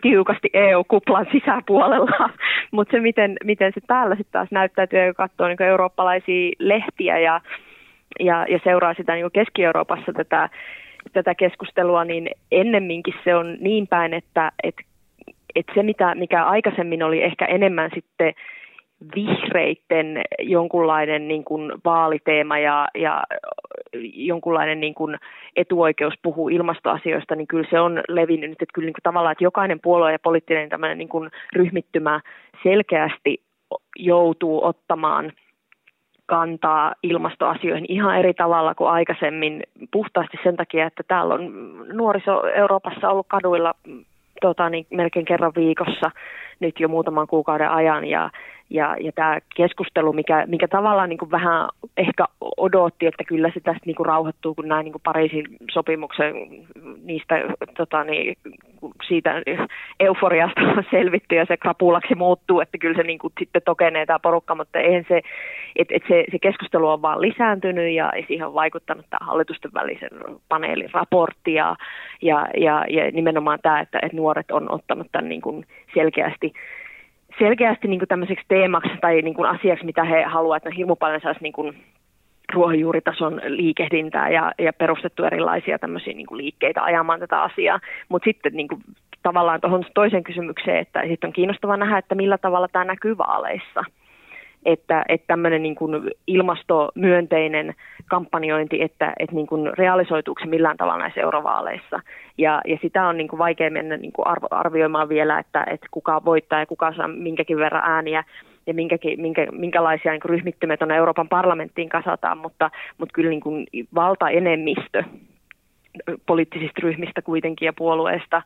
tiukasti 0.03 0.51
EU-kuplan 0.53 1.27
sisäpuolella, 1.33 2.31
mutta 2.73 2.93
se 2.93 3.01
miten, 3.01 3.37
miten 3.45 3.73
se 3.75 3.81
täällä 3.87 4.15
sitten 4.15 4.33
taas 4.33 4.49
näyttäytyy, 4.51 4.99
kun 5.07 5.15
katsoo 5.15 5.49
niin 5.49 5.63
eurooppalaisia 5.63 6.53
lehtiä 6.59 7.19
ja, 7.19 7.41
ja, 8.21 8.47
ja 8.49 8.61
seuraa 8.65 8.95
sitä 8.95 9.15
niin 9.15 9.33
Keski-Euroopassa 9.33 10.13
tätä, 10.13 10.49
tätä 11.13 11.35
keskustelua, 11.35 12.05
niin 12.05 12.31
ennemminkin 12.53 13.15
se 13.25 13.35
on 13.35 13.57
niin 13.61 13.87
päin, 13.87 14.15
että, 14.15 14.53
että, 14.63 14.83
että 15.55 15.73
se 15.75 15.83
mitä, 15.83 16.15
mikä 16.15 16.45
aikaisemmin 16.45 17.03
oli 17.03 17.23
ehkä 17.23 17.45
enemmän 17.45 17.91
sitten 17.95 18.35
vihreitten 19.17 20.23
jonkunlainen 20.39 21.29
niin 21.29 21.45
kuin 21.45 21.73
vaaliteema 21.85 22.59
ja, 22.59 22.89
ja 22.95 23.23
jonkunlainen 24.15 24.81
niin 24.81 24.95
kuin 24.95 25.17
etuoikeus 25.57 26.15
puhua 26.23 26.51
ilmastoasioista, 26.51 27.35
niin 27.35 27.47
kyllä 27.47 27.69
se 27.71 27.81
on 27.81 28.03
levinnyt, 28.09 28.53
että 28.53 28.65
kyllä 28.75 28.87
niin 28.87 28.95
kuin 28.95 29.03
tavallaan, 29.03 29.33
että 29.33 29.45
jokainen 29.45 29.81
puolue 29.81 30.13
ja 30.13 30.19
poliittinen 30.19 30.71
niin 30.95 31.09
kuin 31.09 31.31
ryhmittymä 31.53 32.21
selkeästi 32.63 33.43
joutuu 33.97 34.65
ottamaan 34.65 35.33
kantaa 36.27 36.95
ilmastoasioihin 37.03 37.87
ihan 37.89 38.19
eri 38.19 38.35
tavalla 38.35 38.75
kuin 38.75 38.91
aikaisemmin, 38.91 39.63
puhtaasti 39.93 40.37
sen 40.43 40.57
takia, 40.57 40.87
että 40.87 41.03
täällä 41.09 41.35
on 41.35 41.75
nuoriso 41.93 42.47
Euroopassa 42.47 43.11
ollut 43.11 43.27
kaduilla 43.29 43.75
tota, 44.41 44.71
niin 44.71 44.87
melkein 44.91 45.25
kerran 45.25 45.53
viikossa 45.57 46.11
nyt 46.61 46.81
jo 46.81 46.89
muutaman 46.89 47.27
kuukauden 47.27 47.71
ajan 47.71 48.05
ja 48.05 48.31
ja, 48.71 48.97
ja 49.01 49.13
tämä 49.13 49.39
keskustelu, 49.57 50.13
mikä, 50.13 50.45
mikä 50.47 50.69
tavallaan 50.69 51.09
niin 51.09 51.19
kuin 51.19 51.31
vähän 51.31 51.69
ehkä 51.97 52.25
odotti, 52.57 53.07
että 53.07 53.25
kyllä 53.25 53.51
se 53.55 53.61
tästä 53.61 53.83
niin 53.87 53.97
kuin 53.97 54.07
rauhoittuu, 54.07 54.55
kun 54.55 54.69
nämä 54.69 54.83
niin 54.83 54.93
kuin 54.93 55.03
Pariisin 55.05 55.47
sopimuksen 55.71 56.35
niistä, 57.05 57.35
tota, 57.77 58.05
niin, 58.05 58.37
siitä 59.09 59.43
euforiasta 60.01 60.61
on 60.61 60.85
selvitty 60.91 61.35
ja 61.35 61.45
se 61.49 61.57
krapulaksi 61.57 62.15
muuttuu, 62.15 62.61
että 62.61 62.79
kyllä 62.79 62.97
se 62.97 63.03
niin 63.03 63.19
kuin 63.19 63.33
sitten 63.39 63.63
tokenee 63.65 64.07
tämä 64.07 64.19
porukka, 64.19 64.55
mutta 64.55 64.79
eihän 64.79 65.05
se, 65.09 65.21
että 65.77 65.95
et 65.97 66.03
se, 66.09 66.25
se 66.31 66.39
keskustelu 66.39 66.89
on 66.89 67.03
vaan 67.03 67.21
lisääntynyt 67.21 67.95
ja 67.95 68.13
siihen 68.27 68.47
on 68.47 68.55
vaikuttanut 68.55 69.07
tämä 69.11 69.27
hallitusten 69.27 69.71
välisen 69.75 70.11
paneelin 70.49 70.91
raportti 70.93 71.55
ja, 71.55 71.77
ja, 72.23 72.49
ja, 72.57 72.85
ja 72.91 73.11
nimenomaan 73.11 73.59
tämä, 73.63 73.81
että, 73.81 73.99
että 74.03 74.17
nuoret 74.17 74.51
on 74.51 74.73
ottanut 74.73 75.07
tämän 75.13 75.29
niin 75.29 75.41
kuin 75.41 75.67
selkeästi 75.95 76.53
selkeästi 77.39 77.89
niin 77.89 78.01
kuin 78.01 78.09
tämmöiseksi 78.09 78.45
teemaksi 78.49 78.91
tai 79.01 79.23
niin 79.23 79.35
kuin 79.35 79.49
asiaksi, 79.49 79.85
mitä 79.85 80.05
he 80.05 80.23
haluavat, 80.23 80.57
että 80.57 80.71
ne 80.71 80.77
hirmu 80.77 80.97
paljon 80.97 81.21
saisi 81.21 81.41
niin 81.43 81.53
kuin 81.53 81.77
ruohonjuuritason 82.53 83.41
liikehdintää 83.47 84.29
ja, 84.29 84.53
ja 84.59 84.73
perustettu 84.73 85.25
erilaisia 85.25 85.79
tämmöisiä 85.79 86.15
niin 86.15 86.27
kuin 86.27 86.39
liikkeitä 86.39 86.83
ajamaan 86.83 87.21
tätä 87.21 87.43
asiaa. 87.43 87.81
Mutta 88.09 88.25
sitten 88.25 88.53
niin 88.53 88.69
kuin, 88.69 88.81
tavallaan 89.23 89.61
tuohon 89.61 89.85
toiseen 89.95 90.25
kysymykseen, 90.25 90.79
että 90.79 91.03
sitten 91.09 91.29
on 91.29 91.33
kiinnostavaa 91.33 91.77
nähdä, 91.77 91.99
että 91.99 92.15
millä 92.15 92.39
tavalla 92.39 92.69
tämä 92.69 92.85
näkyy 92.85 93.19
vaaleissa– 93.19 93.85
että, 94.65 95.05
että 95.09 95.27
tämmöinen 95.27 95.63
niin 95.63 95.75
kuin 95.75 96.11
ilmastomyönteinen 96.27 97.75
kampanjointi, 98.09 98.83
että, 98.83 99.13
että 99.19 99.35
niin 99.35 99.47
kuin 99.47 99.79
realisoituuko 99.79 100.41
se 100.41 100.47
millään 100.47 100.77
tavalla 100.77 100.99
näissä 100.99 101.21
eurovaaleissa. 101.21 102.01
Ja, 102.39 102.61
ja 102.67 102.79
sitä 102.83 103.07
on 103.07 103.17
niin 103.17 103.29
kuin 103.29 103.39
vaikea 103.39 103.71
mennä 103.71 103.97
niin 103.97 104.13
kuin 104.13 104.27
arvo, 104.27 104.47
arvioimaan 104.51 105.09
vielä, 105.09 105.39
että, 105.39 105.67
että 105.71 105.87
kuka 105.91 106.25
voittaa 106.25 106.61
ja 106.61 106.67
kuka 106.67 106.93
saa 106.93 107.09
minkäkin 107.09 107.57
verran 107.57 107.91
ääniä 107.91 108.25
ja 108.67 108.75
minkäkin, 108.75 109.21
minkä, 109.21 109.47
minkälaisia 109.53 110.13
niin 110.13 110.21
ryhmittymiä 110.25 110.77
tuonne 110.77 110.97
Euroopan 110.97 111.29
parlamenttiin 111.29 111.89
kasataan, 111.89 112.39
mutta, 112.39 112.71
mutta 112.99 113.13
kyllä 113.13 113.31
niin 113.31 113.41
kuin 113.41 113.67
valtaenemmistö 113.95 115.05
poliittisista 116.27 116.81
ryhmistä 116.83 117.23
kuitenkin 117.23 117.67
ja 117.67 117.73
puolueista 117.73 118.43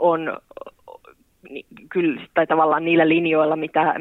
on, 0.00 0.38
kyllä, 1.88 2.22
tai 2.34 2.46
tavallaan 2.46 2.84
niillä 2.84 3.08
linjoilla, 3.08 3.56
mitä, 3.56 3.94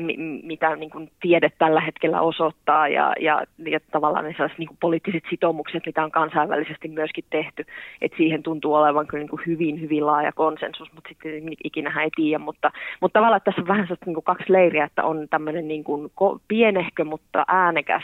mitä 0.43 0.75
niin 0.75 0.89
kuin 0.89 1.11
tiede 1.21 1.51
tällä 1.57 1.81
hetkellä 1.81 2.21
osoittaa 2.21 2.87
ja, 2.87 3.13
ja, 3.19 3.43
ja 3.57 3.79
tavallaan 3.91 4.25
ne 4.25 4.31
sellaiset 4.31 4.57
niin 4.57 4.67
kuin 4.67 4.77
poliittiset 4.81 5.23
sitoumukset, 5.29 5.85
mitä 5.85 6.03
on 6.03 6.11
kansainvälisesti 6.11 6.87
myöskin 6.87 7.23
tehty, 7.29 7.65
että 8.01 8.17
siihen 8.17 8.43
tuntuu 8.43 8.73
olevan 8.73 9.07
kyllä 9.07 9.21
niin 9.21 9.29
kuin 9.29 9.41
hyvin, 9.45 9.81
hyvin 9.81 10.05
laaja 10.05 10.31
konsensus, 10.31 10.93
mutta 10.93 11.07
sitten 11.09 11.31
ikinä 11.63 12.01
ei 12.03 12.09
tiedä, 12.15 12.39
mutta, 12.39 12.71
mutta 13.01 13.19
tavallaan 13.19 13.41
tässä 13.45 13.61
on 13.61 13.67
vähän 13.67 13.87
niin 14.05 14.13
kuin 14.13 14.23
kaksi 14.23 14.53
leiriä, 14.53 14.85
että 14.85 15.03
on 15.03 15.27
tämmöinen 15.29 15.67
niin 15.67 15.83
kuin 15.83 16.11
pienehkö, 16.47 17.03
mutta 17.03 17.45
äänekäs 17.47 18.03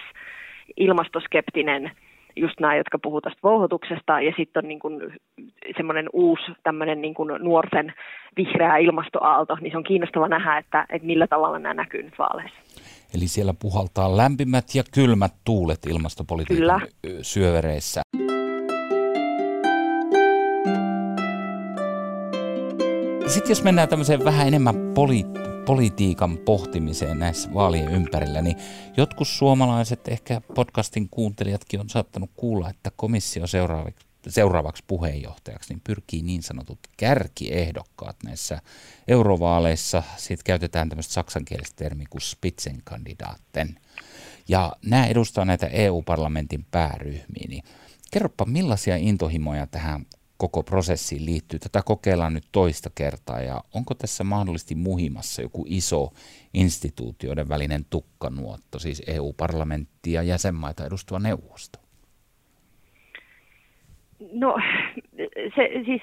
ilmastoskeptinen 0.77 1.91
just 2.35 2.59
nämä, 2.59 2.75
jotka 2.75 2.99
puhuu 2.99 3.21
tästä 3.21 3.39
vouhotuksesta, 3.43 4.21
ja 4.21 4.33
sitten 4.37 4.65
on 4.65 4.67
niin 4.67 4.79
kuin 4.79 5.01
semmoinen 5.77 6.09
uusi 6.13 6.43
tämmöinen 6.63 7.01
niin 7.01 7.13
kuin 7.13 7.43
nuorten 7.43 7.93
vihreä 8.37 8.77
ilmastoaalto, 8.77 9.57
niin 9.61 9.71
se 9.71 9.77
on 9.77 9.83
kiinnostava 9.83 10.27
nähdä, 10.27 10.57
että, 10.57 10.85
että 10.89 11.07
millä 11.07 11.27
tavalla 11.27 11.59
nämä 11.59 11.73
näkyy 11.73 12.03
nyt 12.03 12.19
vaaleissa. 12.19 12.59
Eli 13.15 13.27
siellä 13.27 13.53
puhaltaa 13.61 14.17
lämpimät 14.17 14.65
ja 14.75 14.83
kylmät 14.93 15.33
tuulet 15.45 15.79
ilmastopolitiikan 15.89 16.57
Kyllä. 16.57 16.79
syövereissä. 17.21 18.01
Sitten 23.27 23.49
jos 23.49 23.63
mennään 23.63 23.89
tämmöiseen 23.89 24.25
vähän 24.25 24.47
enemmän 24.47 24.75
poli- 24.75 25.54
politiikan 25.65 26.38
pohtimiseen 26.38 27.19
näissä 27.19 27.54
vaalien 27.54 27.91
ympärillä, 27.91 28.41
niin 28.41 28.58
jotkut 28.97 29.28
suomalaiset, 29.28 30.08
ehkä 30.08 30.41
podcastin 30.56 31.10
kuuntelijatkin 31.10 31.80
on 31.80 31.89
saattanut 31.89 32.32
kuulla, 32.36 32.69
että 32.69 32.91
komissio 32.95 33.47
seuraavaksi, 33.47 34.06
seuraavaksi 34.28 34.84
puheenjohtajaksi 34.88 35.73
niin 35.73 35.82
pyrkii 35.84 36.21
niin 36.21 36.43
sanotut 36.43 36.80
kärkiehdokkaat 36.97 38.15
näissä 38.23 38.62
eurovaaleissa. 39.08 40.04
Siitä 40.17 40.43
käytetään 40.43 40.89
tämmöistä 40.89 41.13
saksankielistä 41.13 41.75
termiä 41.75 42.08
kuin 42.10 42.21
Spitzenkandidaaten. 42.21 43.80
Ja 44.47 44.75
nämä 44.86 45.08
edustaa 45.08 45.45
näitä 45.45 45.67
EU-parlamentin 45.67 46.65
pääryhmiä, 46.71 47.45
niin 47.49 47.63
kerropa 48.12 48.45
millaisia 48.45 48.95
intohimoja 48.95 49.67
tähän 49.67 50.06
koko 50.37 50.63
prosessiin 50.63 51.25
liittyy. 51.25 51.59
Tätä 51.59 51.81
kokeillaan 51.85 52.33
nyt 52.33 52.45
toista 52.51 52.89
kertaa 52.95 53.41
ja 53.41 53.63
onko 53.73 53.93
tässä 53.93 54.23
mahdollisesti 54.23 54.75
muhimassa 54.75 55.41
joku 55.41 55.65
iso 55.69 56.13
instituutioiden 56.53 57.49
välinen 57.49 57.85
tukkanuotto, 57.89 58.79
siis 58.79 59.03
EU-parlamentti 59.07 60.11
ja 60.13 60.23
jäsenmaita 60.23 60.85
edustava 60.85 61.19
neuvosto? 61.19 61.79
No 64.33 64.55
se, 65.55 65.69
siis 65.85 66.01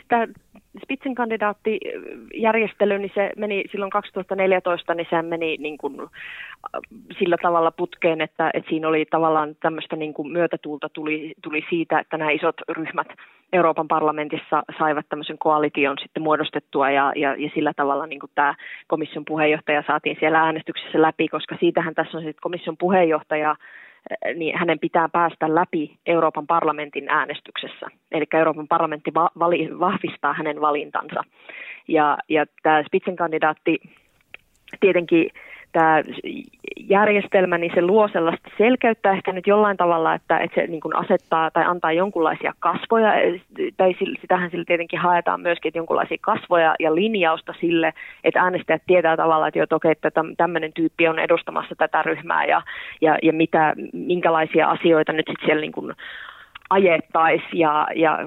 tämä 0.73 0.83
Spitzenkandidaatti-järjestely, 0.85 2.99
niin 2.99 3.13
se 3.15 3.31
meni 3.37 3.65
silloin 3.73 3.91
2014, 3.91 4.95
niin 4.95 5.07
se 5.11 5.23
meni 5.23 5.57
niin 5.61 5.79
kuin 5.79 5.97
sillä 7.19 7.37
tavalla 7.43 7.71
putkeen, 7.71 8.21
että, 8.21 8.51
että 8.55 8.69
siinä 8.69 8.89
oli 8.89 9.05
tavallaan 9.11 9.57
tämmöistä 9.61 9.97
niin 9.97 10.15
kuin 10.15 10.33
myötätuulta 10.33 10.89
tuli, 10.89 11.35
tuli 11.43 11.67
siitä, 11.71 11.99
että 11.99 12.17
nämä 12.17 12.31
isot 12.31 12.57
ryhmät 12.69 13.07
Euroopan 13.53 13.89
parlamentissa 13.89 14.63
saivat 14.79 15.07
tämmöisen 15.09 15.39
koalition 15.39 15.99
sitten 15.99 16.23
muodostettua 16.23 16.91
ja, 16.91 17.13
ja, 17.17 17.35
ja 17.35 17.51
sillä 17.55 17.73
tavalla 17.77 18.07
niin 18.07 18.21
kuin 18.21 18.31
tämä 18.35 18.55
komission 18.87 19.25
puheenjohtaja 19.25 19.83
saatiin 19.87 20.17
siellä 20.21 20.41
äänestyksessä 20.41 21.03
läpi, 21.03 21.29
koska 21.29 21.57
siitähän 21.61 21.95
tässä 21.95 22.19
on 22.19 22.25
sitten 22.25 22.43
komission 22.43 22.77
puheenjohtaja 22.77 23.57
niin 24.35 24.59
hänen 24.59 24.79
pitää 24.79 25.09
päästä 25.09 25.55
läpi 25.55 25.97
Euroopan 26.07 26.47
parlamentin 26.47 27.09
äänestyksessä. 27.09 27.87
Eli 28.13 28.25
Euroopan 28.35 28.69
parlamentti 28.69 29.15
va- 29.15 29.31
vali- 29.39 29.79
vahvistaa 29.81 30.33
hänen 30.33 30.61
valintansa. 30.61 31.25
Ja, 31.89 32.19
ja 32.29 32.47
tämä 32.63 32.83
Spitzenkandidaatti 32.83 33.81
tietenkin 34.81 35.31
tämä 35.73 36.03
järjestelmä, 36.89 37.59
niin 37.59 37.73
se 37.75 37.83
luo 37.83 38.09
sellaista 38.09 38.51
selkeyttä 38.59 39.11
ehkä 39.11 39.33
nyt 39.33 39.47
jollain 39.47 39.77
tavalla, 39.77 40.15
että, 40.15 40.39
että 40.39 40.61
se 40.61 40.67
niin 40.67 40.81
kuin 40.81 40.97
asettaa 40.97 41.51
tai 41.51 41.65
antaa 41.65 41.93
jonkunlaisia 41.93 42.53
kasvoja, 42.59 43.13
tai 43.77 43.95
sitähän 44.21 44.51
sillä 44.51 44.65
tietenkin 44.65 44.99
haetaan 44.99 45.41
myöskin, 45.41 45.69
että 45.69 45.79
jonkunlaisia 45.79 46.19
kasvoja 46.21 46.75
ja 46.81 46.95
linjausta 46.95 47.55
sille, 47.61 47.93
että 48.25 48.41
äänestäjät 48.41 48.83
tietää 48.87 49.17
tavallaan, 49.17 49.49
että 49.49 49.59
jo 49.59 49.67
toki, 49.67 49.89
että 49.89 50.11
tämmöinen 50.37 50.73
tyyppi 50.73 51.09
on 51.09 51.19
edustamassa 51.19 51.75
tätä 51.79 52.03
ryhmää 52.03 52.45
ja, 52.45 52.63
ja, 53.01 53.19
ja 53.23 53.33
mitä, 53.33 53.75
minkälaisia 53.93 54.71
asioita 54.71 55.13
nyt 55.13 55.27
sitten 55.29 55.47
siellä 55.47 55.61
niin 55.61 55.73
kuin 55.73 55.93
ajettaisiin 56.71 57.59
ja, 57.59 57.87
ja, 57.95 58.19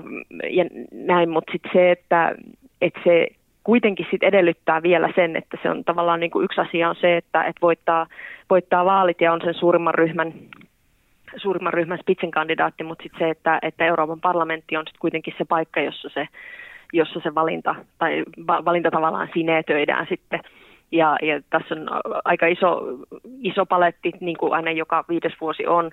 ja 0.50 0.66
näin, 0.92 1.30
mutta 1.30 1.52
sitten 1.52 1.72
se, 1.74 1.92
että, 1.92 2.36
että 2.82 3.00
se 3.04 3.28
kuitenkin 3.66 4.08
sit 4.12 4.24
edellyttää 4.24 4.84
vielä 4.84 5.10
sen, 5.16 5.36
että 5.36 5.58
se 5.64 5.70
on 5.70 5.84
tavallaan 5.84 6.20
niin 6.20 6.32
kuin 6.32 6.46
yksi 6.46 6.62
asia 6.62 6.90
on 6.90 6.96
se, 6.96 7.18
että, 7.18 7.44
että 7.44 7.62
voittaa, 7.62 8.08
voittaa 8.50 8.86
vaalit 8.86 9.22
ja 9.22 9.34
on 9.34 9.42
sen 9.44 9.54
suurimman 9.54 9.94
ryhmän 9.94 10.34
suurimman 11.38 11.74
ryhmän 11.74 12.00
kandidaatti, 12.34 12.84
mutta 12.84 13.04
sitten 13.04 13.20
se, 13.20 13.30
että, 13.30 13.60
että 13.62 13.86
Euroopan 13.86 14.22
parlamentti 14.22 14.78
on 14.78 14.84
sitten 14.88 15.00
kuitenkin 15.00 15.34
se 15.38 15.46
paikka, 15.46 15.82
jossa 15.82 16.10
se, 16.14 16.28
jossa 16.94 17.20
se 17.24 17.36
valinta, 17.36 17.76
tai 17.98 18.24
valinta 18.48 18.92
tavallaan 18.92 19.30
sineetöidään 19.34 20.06
sitten. 20.10 20.40
Ja, 20.92 21.18
ja 21.22 21.42
tässä 21.50 21.76
on 21.76 21.88
aika 22.26 22.48
iso, 22.48 22.82
iso 23.40 23.66
paletti, 23.66 24.12
niin 24.20 24.38
kuin 24.38 24.54
aina 24.54 24.72
joka 24.72 25.06
viides 25.10 25.34
vuosi 25.42 25.68
on, 25.68 25.92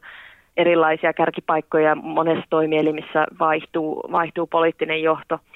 erilaisia 0.57 1.13
kärkipaikkoja. 1.13 1.95
Monessa 1.95 2.45
toimielimissä 2.51 3.27
vaihtuu, 3.39 4.03
vaihtuu 4.13 4.47
poliittinen 4.47 5.03
johto– 5.03 5.39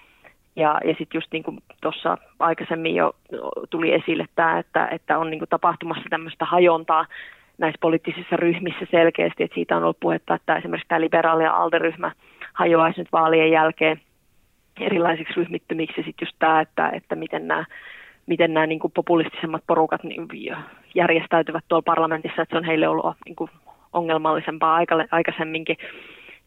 ja, 0.56 0.80
ja 0.84 0.94
sitten 0.98 1.18
just 1.18 1.32
niin 1.32 1.42
kuin 1.42 1.58
tuossa 1.80 2.18
aikaisemmin 2.38 2.94
jo 2.94 3.14
tuli 3.70 3.92
esille 3.94 4.26
tämä, 4.34 4.58
että, 4.58 4.88
että 4.90 5.18
on 5.18 5.30
niin 5.30 5.38
kuin 5.38 5.48
tapahtumassa 5.48 6.04
tämmöistä 6.10 6.44
hajontaa 6.44 7.06
näissä 7.58 7.78
poliittisissa 7.80 8.36
ryhmissä 8.36 8.86
selkeästi, 8.90 9.42
että 9.42 9.54
siitä 9.54 9.76
on 9.76 9.82
ollut 9.82 10.00
puhetta, 10.00 10.34
että 10.34 10.56
esimerkiksi 10.56 10.88
tämä 10.88 11.00
liberaali- 11.00 11.44
ja 11.44 11.56
alderyhmä 11.56 12.12
hajoaisi 12.52 13.00
nyt 13.00 13.12
vaalien 13.12 13.50
jälkeen 13.50 14.00
erilaisiksi 14.80 15.34
ryhmittymiksi. 15.36 15.94
Sitten 15.94 16.26
just 16.26 16.36
tämä, 16.38 16.60
että, 16.60 16.90
että 16.90 17.16
miten 17.16 17.48
nämä 17.48 17.64
miten 18.26 18.54
nämä 18.54 18.66
niin 18.66 18.78
kuin 18.78 18.92
populistisemmat 18.92 19.62
porukat 19.66 20.04
niin 20.04 20.28
järjestäytyvät 20.94 21.64
tuolla 21.68 21.82
parlamentissa, 21.82 22.42
että 22.42 22.54
se 22.54 22.58
on 22.58 22.64
heille 22.64 22.88
ollut 22.88 23.16
niin 23.24 23.36
kuin 23.36 23.50
ongelmallisempaa 23.92 24.78
aikaisemminkin 25.10 25.76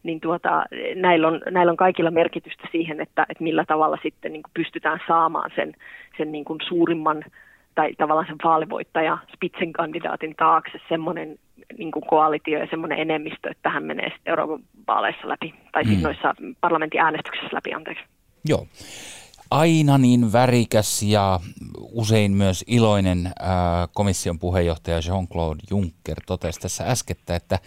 niin 0.02 0.20
tuota, 0.20 0.64
näillä, 0.94 1.28
on, 1.28 1.40
näillä 1.50 1.70
on 1.70 1.76
kaikilla 1.76 2.10
merkitystä 2.10 2.68
siihen, 2.72 3.00
että, 3.00 3.26
että 3.28 3.44
millä 3.44 3.64
tavalla 3.64 3.98
sitten 4.02 4.32
niin 4.32 4.42
kuin 4.42 4.52
pystytään 4.54 5.00
saamaan 5.08 5.50
sen, 5.56 5.74
sen 6.18 6.32
niin 6.32 6.44
kuin 6.44 6.58
suurimman 6.68 7.24
tai 7.74 7.94
tavallaan 7.98 8.26
sen 8.26 8.36
vaalivoittaja 8.44 9.18
Spitzenkandidaatin 9.34 10.34
taakse 10.36 10.78
semmoinen 10.88 11.38
niin 11.78 11.92
kuin 11.92 12.06
koalitio 12.06 12.58
ja 12.58 12.66
semmoinen 12.70 12.98
enemmistö, 12.98 13.50
että 13.50 13.62
tähän 13.62 13.84
menee 13.84 14.12
Euroopan 14.26 14.60
vaaleissa 14.86 15.28
läpi, 15.28 15.54
tai 15.72 15.82
mm. 15.84 16.02
noissa 16.02 16.34
parlamentin 16.60 17.00
äänestyksissä 17.00 17.56
läpi, 17.56 17.74
anteeksi. 17.74 18.04
Joo. 18.44 18.66
Aina 19.50 19.98
niin 19.98 20.32
värikäs 20.32 21.02
ja 21.02 21.40
usein 21.92 22.32
myös 22.32 22.64
iloinen 22.66 23.26
äh, 23.26 23.32
komission 23.94 24.38
puheenjohtaja 24.38 24.98
Jean-Claude 24.98 25.60
Juncker 25.70 26.16
totesi 26.26 26.60
tässä 26.60 26.84
äskettä, 26.84 27.36
että 27.36 27.58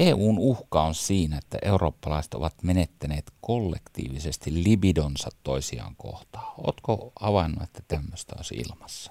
EUn 0.00 0.38
uhka 0.38 0.82
on 0.82 0.94
siinä, 0.94 1.38
että 1.38 1.58
eurooppalaiset 1.62 2.34
ovat 2.34 2.54
menettäneet 2.62 3.24
kollektiivisesti 3.40 4.50
libidonsa 4.64 5.30
toisiaan 5.44 5.94
kohtaan. 5.96 6.52
Oletko 6.58 7.12
havainnut, 7.20 7.62
että 7.62 7.80
tämmöistä 7.88 8.34
olisi 8.36 8.54
ilmassa? 8.54 9.10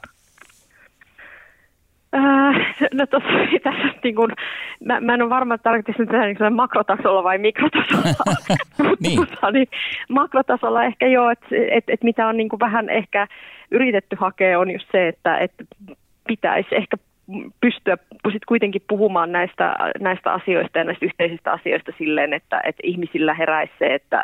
Äh, 2.15 2.75
no 2.93 3.05
tossa, 3.05 3.29
tässä, 3.63 3.99
niin 4.03 4.15
kun, 4.15 4.31
mä, 4.85 4.99
mä 4.99 5.13
en 5.13 5.21
ole 5.21 5.29
varma, 5.29 5.53
että 5.53 5.63
tarkoittaisin 5.63 6.07
tätä 6.07 6.25
niin 6.25 6.55
makrotasolla 6.55 7.23
vai 7.23 7.37
mikrotasolla. 7.37 8.03
niin. 8.99 9.19
Mutta, 9.19 9.51
niin, 9.51 9.67
makrotasolla 10.09 10.83
ehkä 10.83 11.07
joo, 11.07 11.29
että 11.29 11.47
et, 11.71 11.83
et 11.87 12.03
mitä 12.03 12.27
on 12.27 12.37
niin 12.37 12.49
vähän 12.59 12.89
ehkä 12.89 13.27
yritetty 13.71 14.15
hakea 14.19 14.59
on 14.59 14.71
just 14.71 14.87
se, 14.91 15.07
että 15.07 15.37
et 15.37 15.53
pitäisi 16.27 16.75
ehkä 16.75 16.97
pystyä 17.61 17.97
sit 18.31 18.45
kuitenkin 18.45 18.81
puhumaan 18.87 19.31
näistä, 19.31 19.75
näistä 19.99 20.33
asioista 20.33 20.77
ja 20.77 20.83
näistä 20.83 21.05
yhteisistä 21.05 21.51
asioista 21.51 21.91
silleen, 21.97 22.33
että, 22.33 22.61
että 22.65 22.81
ihmisillä 22.83 23.33
heräisi 23.33 23.73
se, 23.79 23.93
että, 23.93 24.23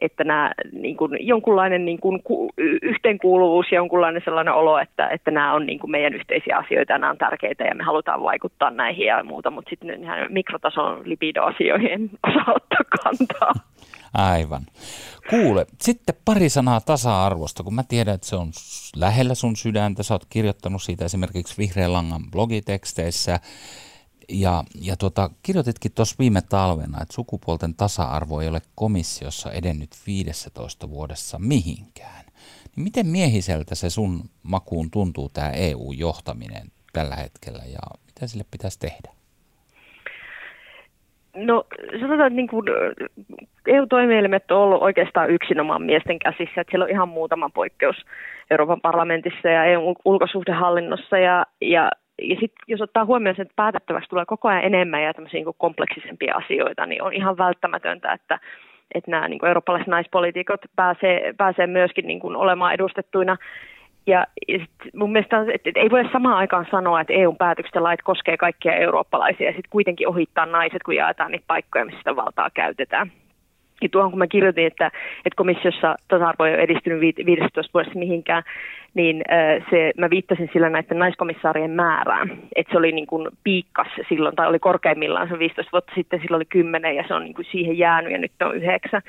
että 0.00 0.24
nämä, 0.24 0.52
niin 0.72 0.96
kuin, 0.96 1.18
jonkunlainen 1.20 1.84
niin 1.84 2.00
kuin, 2.00 2.22
ku, 2.22 2.50
yhteenkuuluvuus 2.82 3.72
jonkunlainen 3.72 4.22
sellainen 4.24 4.54
olo, 4.54 4.78
että, 4.78 5.08
että 5.08 5.30
nämä 5.30 5.54
on 5.54 5.66
niin 5.66 5.78
kuin 5.78 5.90
meidän 5.90 6.14
yhteisiä 6.14 6.56
asioita 6.56 6.92
ja 6.92 6.98
nämä 6.98 7.10
on 7.10 7.18
tärkeitä 7.18 7.64
ja 7.64 7.74
me 7.74 7.84
halutaan 7.84 8.22
vaikuttaa 8.22 8.70
näihin 8.70 9.06
ja 9.06 9.24
muuta, 9.24 9.50
mutta 9.50 9.70
sitten 9.70 10.00
mikrotason 10.28 11.02
lipidoasioihin 11.04 12.10
osaa 12.28 12.54
ottaa 12.56 12.84
kantaa. 13.02 13.52
Aivan. 14.12 14.66
Kuule, 15.30 15.66
sitten 15.82 16.14
pari 16.24 16.48
sanaa 16.48 16.80
tasa-arvosta, 16.80 17.62
kun 17.62 17.74
mä 17.74 17.82
tiedän, 17.82 18.14
että 18.14 18.26
se 18.26 18.36
on 18.36 18.52
lähellä 18.96 19.34
sun 19.34 19.56
sydäntä. 19.56 20.02
Sä 20.02 20.14
oot 20.14 20.24
kirjoittanut 20.24 20.82
siitä 20.82 21.04
esimerkiksi 21.04 21.54
Vihreän 21.58 21.92
langan 21.92 22.30
blogiteksteissä. 22.30 23.40
Ja, 24.28 24.64
ja 24.80 24.96
tuota, 24.96 25.30
kirjoititkin 25.42 25.92
tuossa 25.92 26.16
viime 26.18 26.42
talvena, 26.42 27.02
että 27.02 27.14
sukupuolten 27.14 27.74
tasa-arvo 27.74 28.40
ei 28.40 28.48
ole 28.48 28.62
komissiossa 28.74 29.52
edennyt 29.52 29.96
15 30.06 30.90
vuodessa 30.90 31.38
mihinkään. 31.38 32.24
Niin 32.76 32.84
miten 32.84 33.06
miehiseltä 33.06 33.74
se 33.74 33.90
sun 33.90 34.30
makuun 34.42 34.90
tuntuu 34.90 35.28
tämä 35.28 35.50
EU-johtaminen 35.50 36.72
tällä 36.92 37.16
hetkellä 37.16 37.64
ja 37.64 37.78
mitä 38.06 38.26
sille 38.26 38.44
pitäisi 38.50 38.78
tehdä? 38.78 39.17
No 41.38 41.64
sanotaan, 42.00 42.26
että 42.26 42.36
niin 42.36 42.48
kuin 42.48 42.66
EU-toimielimet 43.66 44.50
on 44.50 44.58
ollut 44.58 44.82
oikeastaan 44.82 45.30
yksinomaan 45.30 45.82
miesten 45.82 46.18
käsissä, 46.18 46.60
että 46.60 46.70
siellä 46.70 46.84
on 46.84 46.90
ihan 46.90 47.08
muutama 47.08 47.50
poikkeus 47.54 47.96
Euroopan 48.50 48.80
parlamentissa 48.80 49.48
ja 49.48 49.64
EUn 49.64 49.96
ulkosuhdehallinnossa 50.04 51.18
ja, 51.18 51.46
ja 51.60 51.90
ja 52.22 52.34
sitten 52.34 52.64
jos 52.66 52.80
ottaa 52.80 53.04
huomioon 53.04 53.36
sen, 53.36 53.42
että 53.42 53.56
päätettäväksi 53.56 54.08
tulee 54.08 54.24
koko 54.26 54.48
ajan 54.48 54.64
enemmän 54.64 55.02
ja 55.02 55.14
tämmöisiä 55.14 55.40
niin 55.40 55.54
kompleksisempia 55.58 56.34
asioita, 56.34 56.86
niin 56.86 57.02
on 57.02 57.12
ihan 57.12 57.38
välttämätöntä, 57.38 58.12
että, 58.12 58.38
että 58.94 59.10
nämä 59.10 59.28
niin 59.28 59.46
eurooppalaiset 59.46 59.88
naispolitiikot 59.88 60.60
pääsee, 60.76 61.34
pääsee 61.36 61.66
myöskin 61.66 62.06
niin 62.06 62.20
kuin 62.20 62.36
olemaan 62.36 62.74
edustettuina 62.74 63.36
ja, 64.08 64.26
sit 64.48 64.94
mun 64.94 65.12
mielestä 65.12 65.40
että, 65.40 65.68
että 65.68 65.80
ei 65.80 65.90
voi 65.90 66.08
samaan 66.12 66.36
aikaan 66.36 66.66
sanoa, 66.70 67.00
että 67.00 67.12
EUn 67.12 67.36
päätökset 67.36 67.74
ja 67.74 67.82
lait 67.82 68.02
koskee 68.02 68.36
kaikkia 68.36 68.74
eurooppalaisia 68.74 69.46
ja 69.46 69.52
sitten 69.52 69.70
kuitenkin 69.70 70.08
ohittaa 70.08 70.46
naiset, 70.46 70.82
kun 70.82 70.96
jaetaan 70.96 71.32
niitä 71.32 71.44
paikkoja, 71.46 71.84
missä 71.84 71.98
sitä 71.98 72.16
valtaa 72.16 72.50
käytetään. 72.54 73.12
Ja 73.82 73.88
tuohon 73.88 74.10
kun 74.10 74.18
mä 74.18 74.26
kirjoitin, 74.26 74.66
että, 74.66 74.86
että 75.24 75.36
komissiossa 75.36 75.96
tasa-arvo 76.08 76.44
ei 76.44 76.54
ole 76.54 76.62
edistynyt 76.62 77.00
15 77.00 77.70
vuodessa 77.74 77.98
mihinkään, 77.98 78.42
niin 78.94 79.22
se, 79.70 79.92
mä 79.98 80.10
viittasin 80.10 80.50
sillä 80.52 80.70
näiden 80.70 80.98
naiskomissaarien 80.98 81.70
määrään. 81.70 82.38
Että 82.56 82.72
se 82.72 82.78
oli 82.78 82.92
niin 82.92 83.06
kuin 83.06 83.28
piikkas 83.44 83.88
silloin, 84.08 84.36
tai 84.36 84.48
oli 84.48 84.58
korkeimmillaan 84.58 85.28
se 85.28 85.38
15 85.38 85.72
vuotta 85.72 85.92
sitten, 85.94 86.20
silloin 86.20 86.38
oli 86.38 86.44
10 86.44 86.96
ja 86.96 87.04
se 87.08 87.14
on 87.14 87.24
niin 87.24 87.34
kuin 87.34 87.46
siihen 87.50 87.78
jäänyt 87.78 88.12
ja 88.12 88.18
nyt 88.18 88.32
on 88.42 88.56
9 88.56 89.02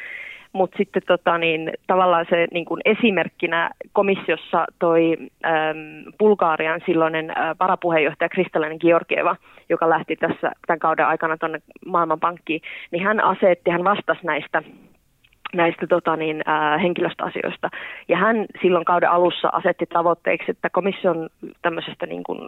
mutta 0.53 0.77
sitten 0.77 1.01
tota, 1.07 1.37
niin, 1.37 1.71
tavallaan 1.87 2.25
se 2.29 2.47
niin 2.51 2.65
kuin 2.65 2.81
esimerkkinä 2.85 3.69
komissiossa 3.93 4.65
toi 4.79 5.17
äm, 5.45 6.13
Bulgaarian 6.19 6.81
silloinen 6.85 7.29
ä, 7.29 7.55
varapuheenjohtaja 7.59 8.29
Kristalinen 8.29 8.77
Georgieva, 8.81 9.35
joka 9.69 9.89
lähti 9.89 10.15
tässä 10.15 10.51
tämän 10.67 10.79
kauden 10.79 11.07
aikana 11.07 11.37
tuonne 11.37 11.61
Maailmanpankkiin, 11.85 12.61
niin 12.91 13.03
hän 13.03 13.23
asetti, 13.23 13.71
hän 13.71 13.83
vastasi 13.83 14.19
näistä 14.23 14.63
näistä 15.53 15.87
tota, 15.87 16.15
niin, 16.15 16.41
ää, 16.45 16.77
henkilöstöasioista. 16.77 17.69
Ja 18.07 18.17
hän 18.17 18.45
silloin 18.61 18.85
kauden 18.85 19.09
alussa 19.09 19.49
asetti 19.51 19.85
tavoitteeksi, 19.85 20.51
että 20.51 20.69
komission 20.69 21.29
tämmöisestä 21.61 22.05
niin 22.05 22.23
kuin, 22.23 22.39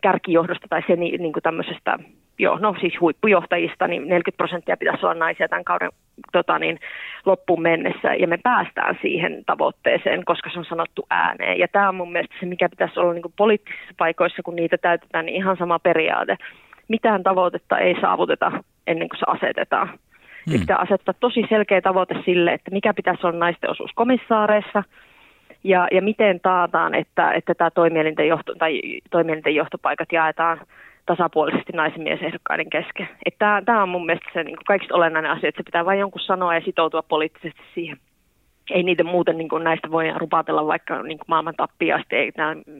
kärkijohdosta 0.00 0.66
tai 0.70 0.82
sen 0.86 1.00
niin 1.00 1.32
kuin 1.32 1.42
tämmöisestä, 1.42 1.98
joo, 2.38 2.58
no 2.58 2.74
siis 2.80 3.00
huippujohtajista, 3.00 3.86
niin 3.88 4.02
40 4.02 4.36
prosenttia 4.36 4.76
pitäisi 4.76 5.06
olla 5.06 5.14
naisia 5.14 5.48
tämän 5.48 5.64
kauden 5.64 5.90
tota, 6.32 6.58
niin, 6.58 6.78
loppuun 7.26 7.62
mennessä. 7.62 8.14
Ja 8.14 8.28
me 8.28 8.38
päästään 8.42 8.98
siihen 9.02 9.44
tavoitteeseen, 9.46 10.24
koska 10.24 10.50
se 10.50 10.58
on 10.58 10.64
sanottu 10.64 11.06
ääneen. 11.10 11.58
Ja 11.58 11.68
tämä 11.68 11.88
on 11.88 11.94
mun 11.94 12.12
mielestä 12.12 12.36
se, 12.40 12.46
mikä 12.46 12.68
pitäisi 12.68 13.00
olla 13.00 13.12
niin 13.12 13.34
poliittisissa 13.36 13.94
paikoissa, 13.96 14.42
kun 14.42 14.56
niitä 14.56 14.78
täytetään, 14.78 15.26
niin 15.26 15.36
ihan 15.36 15.56
sama 15.56 15.78
periaate. 15.78 16.36
Mitään 16.88 17.22
tavoitetta 17.22 17.78
ei 17.78 18.00
saavuteta 18.00 18.52
ennen 18.86 19.08
kuin 19.08 19.18
se 19.18 19.24
asetetaan. 19.26 19.98
Hmm. 20.50 20.60
pitää 20.60 20.76
asettaa 20.76 21.14
tosi 21.20 21.44
selkeä 21.48 21.80
tavoite 21.80 22.14
sille, 22.24 22.52
että 22.52 22.70
mikä 22.70 22.94
pitäisi 22.94 23.26
olla 23.26 23.38
naisten 23.38 23.70
osuus 23.70 23.90
komissaareissa 23.94 24.82
ja, 25.64 25.88
ja 25.92 26.02
miten 26.02 26.40
taataan, 26.40 26.94
että, 26.94 27.32
että 27.32 27.54
tämä 27.54 27.70
toimielinten, 27.70 28.28
johto, 28.28 28.54
tai 28.54 28.80
toimielinten 29.10 29.54
johtopaikat 29.54 30.12
jaetaan 30.12 30.60
tasapuolisesti 31.08 31.72
naisen 31.72 32.02
miesehdokkaiden 32.02 32.70
kesken. 32.70 33.08
Tämä, 33.38 33.82
on 33.82 33.88
mun 33.88 34.06
mielestä 34.06 34.30
se 34.32 34.44
niin 34.44 34.56
kaikista 34.66 34.94
olennainen 34.94 35.30
asia, 35.30 35.48
että 35.48 35.58
se 35.58 35.64
pitää 35.64 35.84
vain 35.84 35.98
jonkun 35.98 36.20
sanoa 36.20 36.54
ja 36.54 36.60
sitoutua 36.64 37.02
poliittisesti 37.02 37.62
siihen. 37.74 37.98
Ei 38.70 38.82
niitä 38.82 39.04
muuten 39.04 39.38
niin 39.38 39.48
kuin 39.48 39.64
näistä 39.64 39.90
voi 39.90 40.04
rupatella 40.16 40.66
vaikka 40.66 41.02
niin 41.02 41.18
kuin 41.18 41.28
maailman 41.28 41.54
tappiasti, 41.56 42.16
ei 42.16 42.32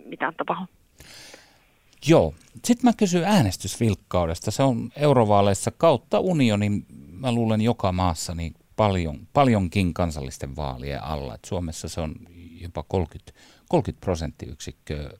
mitään 0.04 0.34
tapahdu. 0.36 0.66
Joo. 2.08 2.34
Sitten 2.64 2.88
mä 2.88 2.92
kysyn 2.96 3.24
äänestysvilkkaudesta. 3.24 4.50
Se 4.50 4.62
on 4.62 4.76
eurovaaleissa 4.96 5.70
kautta 5.70 6.20
unionin 6.20 6.86
mä 7.20 7.32
luulen 7.32 7.60
joka 7.60 7.92
maassa 7.92 8.34
niin 8.34 8.54
paljon, 8.76 9.16
paljonkin 9.32 9.94
kansallisten 9.94 10.56
vaalien 10.56 11.02
alla. 11.02 11.34
Et 11.34 11.44
Suomessa 11.44 11.88
se 11.88 12.00
on 12.00 12.14
jopa 12.60 12.84
30, 12.88 13.32
30 13.68 14.04
prosenttiyksikköä 14.04 15.10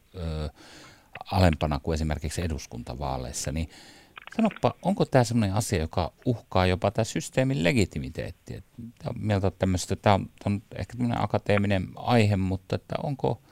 alempana 1.32 1.80
kuin 1.80 1.94
esimerkiksi 1.94 2.42
eduskuntavaaleissa. 2.42 3.52
Niin 3.52 3.70
sanoppa, 4.36 4.74
onko 4.82 5.04
tämä 5.04 5.24
sellainen 5.24 5.56
asia, 5.56 5.78
joka 5.78 6.12
uhkaa 6.24 6.66
jopa 6.66 6.90
tämä 6.90 7.04
systeemin 7.04 7.64
legitimiteetti? 7.64 8.64
Tämä 8.98 9.10
on, 9.10 9.14
mieltä 9.18 9.50
tämmöistä, 9.50 9.96
tämä 9.96 10.14
on, 10.14 10.30
on 10.46 10.62
ehkä 10.76 10.96
tämmöinen 10.96 11.24
akateeminen 11.24 11.88
aihe, 11.96 12.36
mutta 12.36 12.76
että 12.76 12.94
onko, 13.02 13.42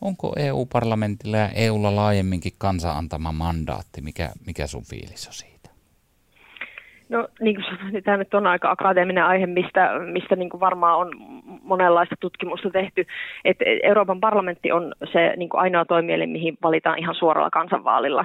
onko 0.00 0.32
EU-parlamentilla 0.36 1.36
ja 1.36 1.48
EUlla 1.48 1.96
laajemminkin 1.96 2.54
kansa 2.58 2.92
antama 2.92 3.32
mandaatti? 3.32 4.00
Mikä, 4.00 4.32
mikä 4.46 4.66
sun 4.66 4.84
fiilis 4.84 5.26
on 5.26 5.34
siitä? 5.34 5.53
No 7.14 7.28
niin 7.40 7.54
kuin 7.54 7.64
sanoin, 7.64 8.04
tämä 8.04 8.16
nyt 8.16 8.34
on 8.34 8.46
aika 8.46 8.70
akateeminen 8.70 9.24
aihe, 9.24 9.46
mistä, 9.46 9.90
mistä 10.12 10.36
niin 10.36 10.50
kuin 10.50 10.60
varmaan 10.60 10.98
on 10.98 11.10
monenlaista 11.62 12.14
tutkimusta 12.20 12.70
tehty. 12.70 13.06
Et 13.44 13.56
Euroopan 13.82 14.20
parlamentti 14.20 14.72
on 14.72 14.94
se 15.12 15.34
niin 15.36 15.48
kuin 15.48 15.60
ainoa 15.60 15.84
toimielin, 15.84 16.30
mihin 16.30 16.56
valitaan 16.62 16.98
ihan 16.98 17.14
suoralla 17.14 17.50
kansanvaalilla 17.50 18.24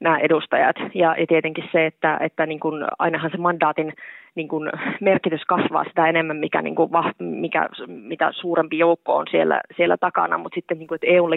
nämä 0.00 0.18
edustajat. 0.18 0.76
Ja, 0.94 1.14
ja 1.18 1.26
tietenkin 1.26 1.68
se, 1.72 1.86
että, 1.86 2.18
että 2.20 2.46
niin 2.46 2.60
kuin 2.60 2.84
ainahan 2.98 3.30
se 3.30 3.36
mandaatin 3.36 3.92
niin 4.38 4.48
kuin 4.48 4.70
merkitys 5.00 5.44
kasvaa 5.44 5.84
sitä 5.84 6.06
enemmän, 6.06 6.36
mikä, 6.36 6.62
niin 6.62 6.74
kuin, 6.74 6.90
mikä, 7.18 7.68
mitä 7.86 8.32
suurempi 8.32 8.78
joukko 8.78 9.16
on 9.16 9.26
siellä, 9.30 9.60
siellä 9.76 9.96
takana, 9.96 10.38
mutta 10.38 10.54
sitten 10.54 10.78
niin 10.78 10.88
kuin, 10.88 10.96
että 10.96 11.06
EU 11.06 11.28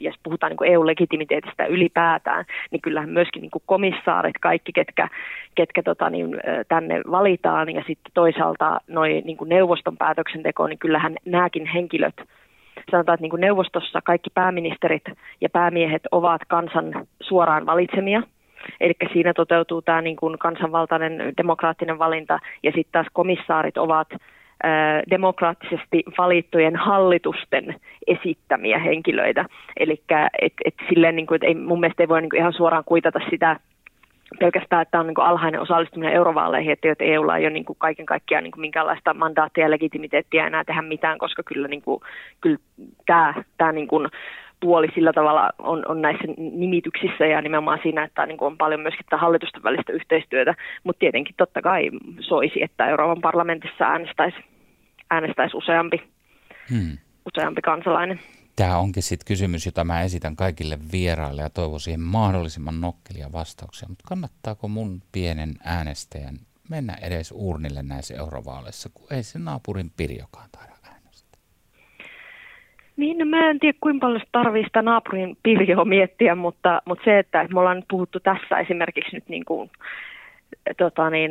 jos 0.00 0.14
puhutaan 0.22 0.50
niin 0.50 0.72
EU-legitimiteetistä 0.72 1.66
ylipäätään, 1.66 2.44
niin 2.70 2.82
kyllähän 2.82 3.10
myöskin 3.10 3.40
niin 3.42 3.50
kuin 3.50 3.62
komissaarit, 3.66 4.38
kaikki 4.40 4.72
ketkä, 4.72 5.08
ketkä 5.54 5.82
tota, 5.82 6.10
niin, 6.10 6.36
tänne 6.68 7.00
valitaan 7.10 7.74
ja 7.74 7.82
sitten 7.86 8.12
toisaalta 8.14 8.80
noi, 8.88 9.22
niin 9.24 9.36
kuin 9.36 9.48
neuvoston 9.48 9.96
päätöksenteko, 9.96 10.66
niin 10.66 10.78
kyllähän 10.78 11.16
nämäkin 11.24 11.66
henkilöt 11.66 12.16
sanotaan, 12.90 13.14
että 13.14 13.22
niin 13.22 13.30
kuin 13.30 13.40
neuvostossa 13.40 14.00
kaikki 14.04 14.30
pääministerit 14.34 15.04
ja 15.40 15.48
päämiehet 15.48 16.02
ovat 16.10 16.40
kansan 16.48 17.06
suoraan 17.20 17.66
valitsemia– 17.66 18.22
Eli 18.80 18.94
siinä 19.12 19.34
toteutuu 19.34 19.82
tämä 19.82 20.00
niin 20.02 20.16
kuin 20.16 20.38
kansanvaltainen 20.38 21.32
demokraattinen 21.36 21.98
valinta 21.98 22.38
ja 22.62 22.72
sitten 22.72 22.92
taas 22.92 23.06
komissaarit 23.12 23.78
ovat 23.78 24.08
demokraattisesti 25.10 26.04
valittujen 26.18 26.76
hallitusten 26.76 27.74
esittämiä 28.06 28.78
henkilöitä. 28.78 29.44
Eli 29.80 30.02
et, 30.42 30.52
et 30.64 30.74
silleen, 30.88 31.16
niin 31.16 31.26
kuin, 31.26 31.36
et 31.36 31.42
ei, 31.42 31.54
mun 31.54 31.80
mielestä 31.80 32.02
ei 32.02 32.08
voi 32.08 32.20
niin 32.20 32.30
kuin 32.30 32.40
ihan 32.40 32.52
suoraan 32.52 32.84
kuitata 32.84 33.20
sitä 33.30 33.56
pelkästään, 34.38 34.82
että 34.82 35.00
on 35.00 35.06
niin 35.06 35.14
kuin 35.14 35.24
alhainen 35.24 35.60
osallistuminen 35.60 36.14
eurovaaleihin, 36.14 36.72
että 36.72 37.04
EUlla 37.04 37.36
ei 37.36 37.44
ole 37.44 37.50
niin 37.50 37.64
kuin 37.64 37.76
kaiken 37.78 38.06
kaikkiaan 38.06 38.44
niin 38.44 38.52
kuin 38.52 38.60
minkäänlaista 38.60 39.14
mandaattia 39.14 39.64
ja 39.64 39.70
legitimiteettiä 39.70 40.46
enää 40.46 40.64
tehdä 40.64 40.82
mitään, 40.82 41.18
koska 41.18 41.42
kyllä, 41.42 41.68
niin 41.68 41.82
kuin, 41.82 42.00
kyllä 42.40 42.58
tämä, 43.06 43.34
tämä 43.56 43.72
niin 43.72 43.88
kuin 43.88 44.08
puoli 44.60 44.88
sillä 44.94 45.12
tavalla 45.12 45.50
on, 45.58 45.82
on 45.88 46.02
näissä 46.02 46.24
nimityksissä 46.36 47.26
ja 47.26 47.42
nimenomaan 47.42 47.78
siinä, 47.82 48.04
että 48.04 48.26
niin 48.26 48.38
kuin 48.38 48.46
on 48.46 48.58
paljon 48.58 48.80
myöskin 48.80 49.04
tätä 49.04 49.16
hallitusten 49.16 49.62
välistä 49.62 49.92
yhteistyötä, 49.92 50.54
mutta 50.84 51.00
tietenkin 51.00 51.34
totta 51.38 51.62
kai 51.62 51.90
soisi, 52.20 52.62
että 52.62 52.86
Euroopan 52.86 53.20
parlamentissa 53.20 53.84
äänestäisi, 53.84 54.36
äänestäisi 55.10 55.56
useampi, 55.56 56.02
hmm. 56.70 56.98
useampi 57.26 57.62
kansalainen. 57.62 58.20
Tämä 58.56 58.78
onkin 58.78 59.02
sitten 59.02 59.26
kysymys, 59.26 59.66
jota 59.66 59.84
mä 59.84 60.02
esitän 60.02 60.36
kaikille 60.36 60.78
vieraille 60.92 61.42
ja 61.42 61.50
toivon 61.50 61.80
siihen 61.80 62.00
mahdollisimman 62.00 62.80
nokkelia 62.80 63.32
vastauksia. 63.32 63.88
Mutta 63.88 64.04
kannattaako 64.08 64.68
mun 64.68 65.02
pienen 65.12 65.54
äänestäjän 65.64 66.36
mennä 66.70 66.94
edes 67.02 67.32
urnille 67.36 67.82
näissä 67.82 68.14
eurovaaleissa, 68.14 68.88
kun 68.94 69.06
ei 69.10 69.22
se 69.22 69.38
naapurin 69.38 69.90
Pirjokaan 69.96 70.48
taida 70.52 70.75
niin, 72.96 73.18
no 73.18 73.24
mä 73.24 73.50
en 73.50 73.58
tiedä 73.58 73.78
kuinka 73.80 74.06
paljon 74.06 74.22
tarvii 74.32 74.64
sitä 74.64 74.82
naapurin 74.82 75.36
pirjoa 75.42 75.84
miettiä, 75.84 76.34
mutta, 76.34 76.82
mutta 76.84 77.04
se, 77.04 77.18
että 77.18 77.48
me 77.52 77.60
ollaan 77.60 77.76
nyt 77.76 77.88
puhuttu 77.90 78.20
tässä 78.20 78.58
esimerkiksi 78.58 79.16
nyt 79.16 79.28
niin 79.28 79.44
kuin, 79.44 79.70
tota 80.76 81.10
niin, 81.10 81.30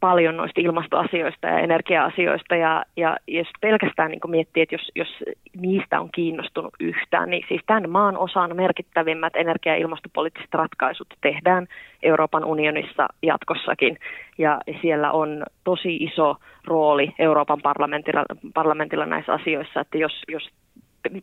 paljon 0.00 0.36
noista 0.36 0.60
ilmastoasioista 0.60 1.46
ja 1.46 1.58
energia-asioista 1.58 2.56
ja, 2.56 2.84
ja 2.96 3.16
jos 3.28 3.46
pelkästään 3.60 4.10
niin 4.10 4.20
miettii, 4.28 4.62
että 4.62 4.74
jos, 4.74 4.92
jos 4.94 5.08
niistä 5.56 6.00
on 6.00 6.08
kiinnostunut 6.14 6.74
yhtään, 6.80 7.30
niin 7.30 7.44
siis 7.48 7.62
tämän 7.66 7.90
maan 7.90 8.16
osan 8.16 8.56
merkittävimmät 8.56 9.36
energia- 9.36 9.72
ja 9.72 9.78
ilmastopoliittiset 9.78 10.54
ratkaisut 10.54 11.14
tehdään 11.20 11.66
Euroopan 12.02 12.44
unionissa 12.44 13.08
jatkossakin. 13.22 13.98
Ja 14.38 14.60
siellä 14.80 15.12
on 15.12 15.42
tosi 15.64 15.96
iso 15.96 16.36
rooli 16.64 17.14
Euroopan 17.18 17.62
parlamentilla, 17.62 18.24
parlamentilla 18.54 19.06
näissä 19.06 19.32
asioissa, 19.32 19.80
että 19.80 19.98
jos, 19.98 20.22
jos 20.28 20.50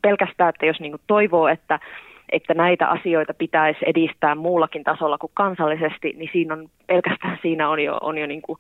pelkästään, 0.01 0.49
että 0.49 0.65
jos 0.65 0.79
niin 0.79 0.95
toivoo, 1.07 1.47
että, 1.47 1.79
että 2.31 2.53
näitä 2.53 2.87
asioita 2.87 3.33
pitäisi 3.33 3.79
edistää 3.85 4.35
muullakin 4.35 4.83
tasolla 4.83 5.17
kuin 5.17 5.31
kansallisesti, 5.33 6.13
niin 6.17 6.29
siinä 6.33 6.53
on, 6.53 6.69
pelkästään 6.87 7.39
siinä 7.41 7.69
on 7.69 7.79
jo, 7.79 7.97
on 8.01 8.17
jo 8.17 8.27
niin 8.27 8.41
kuin 8.41 8.59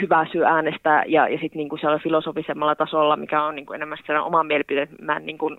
hyvä 0.00 0.26
syy 0.32 0.44
äänestää 0.44 1.04
ja, 1.06 1.28
ja 1.28 1.38
sitten 1.38 1.58
niin 1.58 1.68
kuin 1.68 1.80
filosofisemmalla 2.02 2.74
tasolla, 2.74 3.16
mikä 3.16 3.42
on 3.42 3.54
niin 3.54 3.66
kuin 3.66 3.74
enemmän 3.74 3.98
sellainen 3.98 4.26
oma 4.26 4.42
mielipide, 4.42 4.88
mä 5.00 5.16
en 5.16 5.26
niin 5.26 5.38
kuin, 5.38 5.56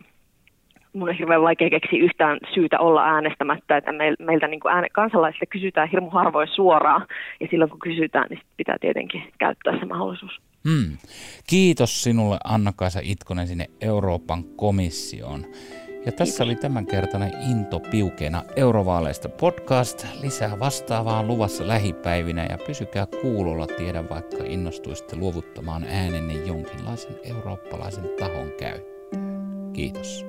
mun 0.93 1.09
on 1.09 1.15
hirveän 1.15 1.41
vaikea 1.41 1.69
keksiä 1.69 2.03
yhtään 2.03 2.37
syytä 2.53 2.79
olla 2.79 3.05
äänestämättä, 3.05 3.77
että 3.77 3.91
meiltä 4.19 4.47
niin 4.47 4.59
kuin 4.59 4.73
ääne, 4.73 4.87
kansalaisilta 4.91 5.45
kysytään 5.45 5.89
hirmu 5.89 6.09
harvoin 6.09 6.47
suoraan, 6.47 7.07
ja 7.39 7.47
silloin 7.51 7.69
kun 7.69 7.79
kysytään, 7.79 8.27
niin 8.29 8.41
pitää 8.57 8.77
tietenkin 8.81 9.23
käyttää 9.37 9.79
se 9.79 9.85
mahdollisuus. 9.85 10.41
Hmm. 10.63 10.97
Kiitos 11.47 12.03
sinulle 12.03 12.37
Anna-Kaisa 12.43 12.99
Itkonen 13.03 13.47
sinne 13.47 13.69
Euroopan 13.81 14.43
komissioon. 14.43 15.45
Ja 16.05 16.11
tässä 16.11 16.17
Kiitos. 16.23 16.41
oli 16.41 16.55
tämänkertainen 16.55 17.33
Into 17.51 17.79
Piukeena 17.79 18.43
Eurovaaleista 18.55 19.29
podcast. 19.29 20.05
Lisää 20.21 20.59
vastaavaa 20.59 21.23
luvassa 21.23 21.67
lähipäivinä 21.67 22.45
ja 22.49 22.57
pysykää 22.67 23.07
kuulolla 23.21 23.67
tiedä 23.67 24.09
vaikka 24.09 24.43
innostuisitte 24.43 25.15
luovuttamaan 25.15 25.83
äänenne 25.83 26.33
jonkinlaisen 26.33 27.15
eurooppalaisen 27.23 28.09
tahon 28.19 28.51
käyttöön. 28.59 29.73
Kiitos. 29.73 30.25